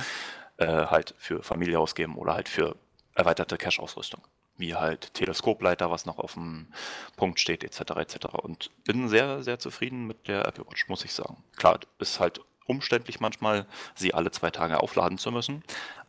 äh, 0.57 0.65
halt 0.65 1.13
für 1.17 1.43
Familie 1.43 1.77
ausgeben 1.79 2.17
oder 2.17 2.35
halt 2.35 2.47
für 2.47 2.77
erweiterte 3.15 3.57
Cache-Ausrüstung 3.57 4.21
wie 4.59 4.75
halt 4.75 5.13
Teleskopleiter, 5.13 5.89
was 5.89 6.05
noch 6.05 6.19
auf 6.19 6.33
dem 6.33 6.67
Punkt 7.15 7.39
steht, 7.39 7.63
etc. 7.63 7.79
etc. 7.97 8.25
Und 8.41 8.69
bin 8.83 9.09
sehr, 9.09 9.41
sehr 9.43 9.59
zufrieden 9.59 10.05
mit 10.05 10.27
der 10.27 10.45
Apple 10.45 10.65
Watch, 10.67 10.87
muss 10.87 11.05
ich 11.05 11.13
sagen. 11.13 11.37
Klar, 11.55 11.79
ist 11.99 12.19
halt 12.19 12.41
umständlich 12.67 13.19
manchmal, 13.19 13.65
sie 13.95 14.13
alle 14.13 14.31
zwei 14.31 14.51
Tage 14.51 14.81
aufladen 14.81 15.17
zu 15.17 15.31
müssen, 15.31 15.63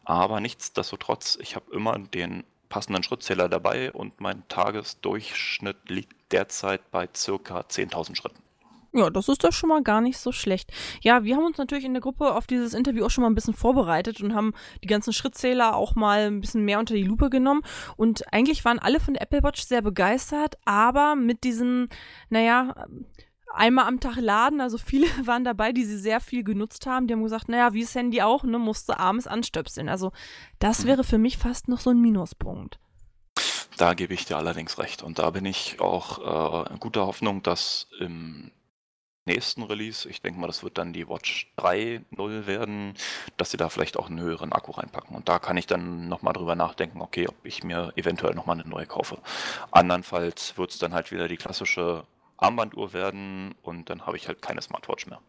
aber 0.05 0.41
nichtsdestotrotz, 0.41 1.39
ich 1.41 1.57
habe 1.57 1.73
immer 1.73 1.99
den 1.99 2.45
passenden 2.69 3.03
Schrittzähler 3.03 3.49
dabei 3.49 3.93
und 3.93 4.21
mein 4.21 4.47
Tagesdurchschnitt 4.49 5.89
liegt 5.89 6.33
derzeit 6.33 6.91
bei 6.91 7.09
circa 7.15 7.61
10.000 7.61 8.17
Schritten. 8.17 8.43
Ja, 8.93 9.09
das 9.09 9.29
ist 9.29 9.45
doch 9.45 9.53
schon 9.53 9.69
mal 9.69 9.83
gar 9.83 10.01
nicht 10.01 10.19
so 10.19 10.33
schlecht. 10.33 10.73
Ja, 11.01 11.23
wir 11.23 11.37
haben 11.37 11.45
uns 11.45 11.59
natürlich 11.59 11.85
in 11.85 11.95
der 11.95 12.01
Gruppe 12.01 12.35
auf 12.35 12.49
dieses 12.49 12.75
Interview 12.75 13.05
auch 13.05 13.11
schon 13.11 13.23
mal 13.23 13.31
ein 13.31 13.37
bisschen 13.37 13.55
vorbereitet 13.55 14.21
und 14.21 14.35
haben 14.35 14.53
die 14.83 14.89
ganzen 14.89 15.13
Schrittzähler 15.13 15.77
auch 15.77 15.95
mal 15.95 16.27
ein 16.27 16.41
bisschen 16.41 16.65
mehr 16.65 16.81
unter 16.81 16.95
die 16.95 17.05
Lupe 17.05 17.31
genommen. 17.31 17.63
Und 17.97 18.33
eigentlich 18.33 18.65
waren 18.65 18.81
alle 18.81 18.99
von 18.99 19.15
der 19.15 19.23
Apple 19.23 19.45
Watch 19.45 19.63
sehr 19.63 19.83
begeistert, 19.83 20.57
aber 20.65 21.15
mit 21.15 21.45
diesem, 21.45 21.89
naja, 22.31 22.75
einmal 23.53 23.87
am 23.87 24.01
Tag 24.01 24.17
laden. 24.17 24.61
Also 24.61 24.77
viele 24.77 25.07
waren 25.27 25.45
dabei, 25.45 25.73
die 25.73 25.85
sie 25.85 25.99
sehr 25.99 26.21
viel 26.21 26.43
genutzt 26.43 26.87
haben. 26.87 27.07
Die 27.07 27.15
haben 27.15 27.23
gesagt, 27.23 27.49
naja, 27.49 27.73
wie 27.73 27.83
das 27.83 27.95
Handy 27.95 28.23
auch, 28.23 28.43
ne, 28.43 28.59
musste 28.59 28.99
abends 28.99 29.29
anstöpseln. 29.29 29.89
Also 29.89 30.11
das 30.59 30.85
wäre 30.85 31.05
für 31.05 31.19
mich 31.19 31.39
fast 31.39 31.69
noch 31.69 31.81
so 31.81 31.91
ein 31.91 32.01
Minuspunkt. 32.01 32.81
Da 33.77 33.95
gebe 33.95 34.15
ich 34.15 34.25
dir 34.27 34.37
allerdings 34.37 34.79
recht. 34.79 35.03
Und 35.03 35.19
da 35.19 35.31
bin 35.31 35.47
ich 35.47 35.81
auch 35.81 36.67
äh, 36.69 36.77
guter 36.79 37.07
Hoffnung, 37.07 37.43
dass 37.43 37.89
im 38.01 38.51
nächsten 39.25 39.63
Release, 39.63 40.09
ich 40.09 40.23
denke 40.23 40.41
mal, 40.41 40.47
das 40.47 40.63
wird 40.63 40.79
dann 40.79 40.93
die 40.93 41.09
Watch 41.09 41.53
3.0 41.59 42.47
werden, 42.47 42.95
dass 43.37 43.51
sie 43.51 43.57
da 43.57 43.69
vielleicht 43.69 43.99
auch 43.99 44.09
einen 44.09 44.21
höheren 44.21 44.53
Akku 44.53 44.73
reinpacken. 44.73 45.15
Und 45.15 45.29
da 45.29 45.39
kann 45.39 45.57
ich 45.57 45.67
dann 45.67 46.09
nochmal 46.09 46.33
drüber 46.33 46.55
nachdenken, 46.55 47.01
okay, 47.01 47.29
ob 47.29 47.37
ich 47.45 47.63
mir 47.63 47.93
eventuell 47.97 48.35
nochmal 48.35 48.59
eine 48.59 48.69
neue 48.69 48.87
kaufe. 48.87 49.19
Andernfalls 49.71 50.57
wird 50.57 50.71
es 50.71 50.79
dann 50.79 50.95
halt 50.95 51.13
wieder 51.13 51.29
die 51.29 51.37
klassische 51.37 52.05
Armbanduhr 52.37 52.93
werden 52.93 53.55
und 53.63 53.91
dann 53.91 54.07
habe 54.07 54.17
ich 54.17 54.27
halt 54.27 54.43
keine 54.43 54.63
Smartwatch 54.63 55.07
mehr. 55.07 55.21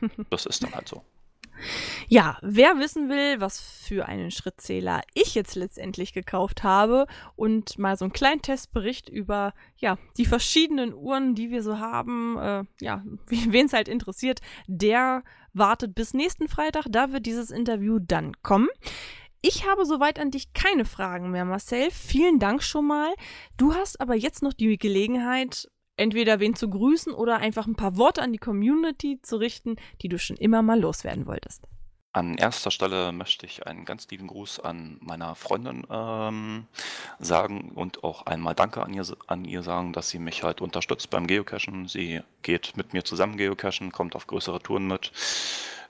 Das 0.30 0.46
ist 0.46 0.62
dann 0.62 0.74
halt 0.74 0.88
so. 0.88 1.04
Ja, 2.08 2.38
wer 2.42 2.78
wissen 2.78 3.08
will, 3.08 3.40
was 3.40 3.60
für 3.60 4.06
einen 4.06 4.30
Schrittzähler 4.30 5.02
ich 5.14 5.34
jetzt 5.34 5.54
letztendlich 5.54 6.12
gekauft 6.12 6.62
habe 6.62 7.06
und 7.36 7.78
mal 7.78 7.96
so 7.96 8.04
einen 8.04 8.12
kleinen 8.12 8.42
Testbericht 8.42 9.08
über 9.08 9.54
ja, 9.76 9.98
die 10.16 10.26
verschiedenen 10.26 10.94
Uhren, 10.94 11.34
die 11.34 11.50
wir 11.50 11.62
so 11.62 11.78
haben, 11.78 12.38
äh, 12.38 12.64
ja, 12.80 13.04
wen 13.26 13.66
es 13.66 13.72
halt 13.72 13.88
interessiert, 13.88 14.40
der 14.66 15.22
wartet 15.52 15.94
bis 15.94 16.14
nächsten 16.14 16.48
Freitag, 16.48 16.86
da 16.88 17.12
wird 17.12 17.26
dieses 17.26 17.50
Interview 17.50 17.98
dann 17.98 18.40
kommen. 18.42 18.68
Ich 19.42 19.66
habe 19.66 19.86
soweit 19.86 20.18
an 20.18 20.30
dich 20.30 20.52
keine 20.52 20.84
Fragen 20.84 21.30
mehr, 21.30 21.46
Marcel. 21.46 21.90
Vielen 21.90 22.38
Dank 22.38 22.62
schon 22.62 22.86
mal. 22.86 23.14
Du 23.56 23.74
hast 23.74 23.98
aber 23.98 24.14
jetzt 24.14 24.42
noch 24.42 24.52
die 24.52 24.76
Gelegenheit, 24.76 25.70
entweder 26.00 26.40
wen 26.40 26.54
zu 26.54 26.68
grüßen 26.68 27.12
oder 27.12 27.36
einfach 27.36 27.66
ein 27.66 27.76
paar 27.76 27.96
Worte 27.96 28.22
an 28.22 28.32
die 28.32 28.38
Community 28.38 29.20
zu 29.22 29.36
richten, 29.36 29.76
die 30.00 30.08
du 30.08 30.18
schon 30.18 30.36
immer 30.36 30.62
mal 30.62 30.80
loswerden 30.80 31.26
wolltest. 31.26 31.68
An 32.12 32.36
erster 32.38 32.72
Stelle 32.72 33.12
möchte 33.12 33.46
ich 33.46 33.68
einen 33.68 33.84
ganz 33.84 34.08
lieben 34.08 34.26
Gruß 34.26 34.58
an 34.58 34.98
meiner 35.00 35.36
Freundin 35.36 35.86
ähm, 35.88 36.66
sagen 37.20 37.70
und 37.72 38.02
auch 38.02 38.26
einmal 38.26 38.56
Danke 38.56 38.82
an 38.82 38.92
ihr, 38.92 39.04
an 39.28 39.44
ihr 39.44 39.62
sagen, 39.62 39.92
dass 39.92 40.08
sie 40.08 40.18
mich 40.18 40.42
halt 40.42 40.60
unterstützt 40.60 41.10
beim 41.10 41.28
Geocachen. 41.28 41.86
Sie 41.86 42.20
geht 42.42 42.76
mit 42.76 42.94
mir 42.94 43.04
zusammen 43.04 43.36
Geocachen, 43.36 43.92
kommt 43.92 44.16
auf 44.16 44.26
größere 44.26 44.60
Touren 44.60 44.88
mit. 44.88 45.12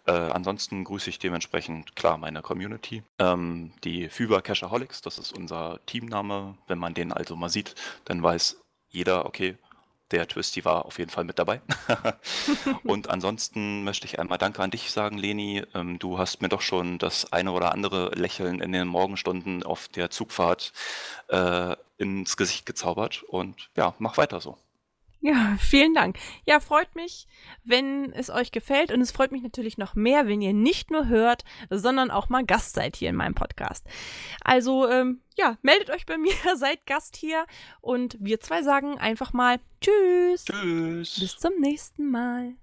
Äh, 0.07 0.13
ansonsten 0.13 0.85
grüße 0.85 1.09
ich 1.09 1.19
dementsprechend 1.19 1.97
klar 1.97 2.19
meine 2.19 2.43
Community. 2.43 3.03
Ähm, 3.19 3.73
die 3.85 4.11
Füber 4.11 4.43
Cachaholics, 4.43 5.01
das 5.01 5.19
ist 5.19 5.33
unser 5.33 5.81
Teamname. 5.87 6.59
Wenn 6.67 6.79
man 6.79 6.93
den 6.93 7.13
also 7.13 7.35
mal 7.35 7.49
sieht, 7.49 7.75
dann 8.05 8.23
weiß 8.23 8.61
jeder, 8.91 9.25
okay, 9.25 9.57
der 10.11 10.27
Twisty 10.29 10.65
war 10.65 10.85
auf 10.87 10.99
jeden 10.99 11.11
Fall 11.11 11.25
mit 11.25 11.39
dabei. 11.39 11.61
und 12.85 13.11
ansonsten 13.11 13.85
möchte 13.85 14.07
ich 14.07 14.19
einmal 14.19 14.39
Danke 14.39 14.63
an 14.63 14.71
dich 14.71 14.91
sagen, 14.91 15.19
Leni. 15.19 15.63
Ähm, 15.75 15.99
du 15.99 16.19
hast 16.19 16.43
mir 16.43 16.49
doch 16.49 16.61
schon 16.61 16.99
das 16.99 17.33
eine 17.33 17.53
oder 17.53 17.73
andere 17.73 18.11
Lächeln 18.15 18.61
in 18.61 18.73
den 18.73 18.89
Morgenstunden 18.89 19.63
auf 19.63 19.89
der 19.89 20.11
Zugfahrt 20.11 20.73
äh, 21.29 21.77
ins 21.99 22.37
Gesicht 22.37 22.67
gezaubert. 22.67 23.23
Und 23.23 23.71
ja, 23.77 23.95
mach 23.99 24.17
weiter 24.17 24.41
so. 24.41 24.59
Ja, 25.21 25.57
vielen 25.61 25.95
Dank. 25.95 26.19
Ja, 26.47 26.61
freut 26.61 26.95
mich, 26.95 27.27
wenn 27.65 28.13
es 28.13 28.31
euch 28.31 28.53
gefällt. 28.53 28.93
Und 28.93 29.01
es 29.01 29.13
freut 29.13 29.33
mich 29.33 29.43
natürlich 29.43 29.79
noch 29.79 29.95
mehr, 29.95 30.27
wenn 30.27 30.41
ihr 30.41 30.53
nicht 30.53 30.91
nur 30.91 31.09
hört, 31.09 31.45
sondern 31.69 32.11
auch 32.11 32.29
mal 32.29 32.45
Gast 32.45 32.75
seid 32.75 32.97
hier 32.97 33.11
in 33.11 33.17
meinem 33.17 33.35
Podcast. 33.35 33.87
Also, 34.43 34.89
ähm, 34.89 35.21
ja, 35.37 35.57
meldet 35.63 35.91
euch 35.91 36.07
bei 36.07 36.19
mir, 36.19 36.35
seid 36.57 36.87
Gast 36.87 37.17
hier. 37.17 37.47
Und 37.81 38.17
wir 38.21 38.41
zwei 38.41 38.63
sagen 38.63 38.99
einfach 38.99 39.33
mal 39.33 39.59
Tschüss. 39.81 40.45
Tschüss. 40.45 41.21
Bis 41.21 41.37
zum 41.39 41.53
nächsten 41.59 42.11
Mal. 42.11 42.55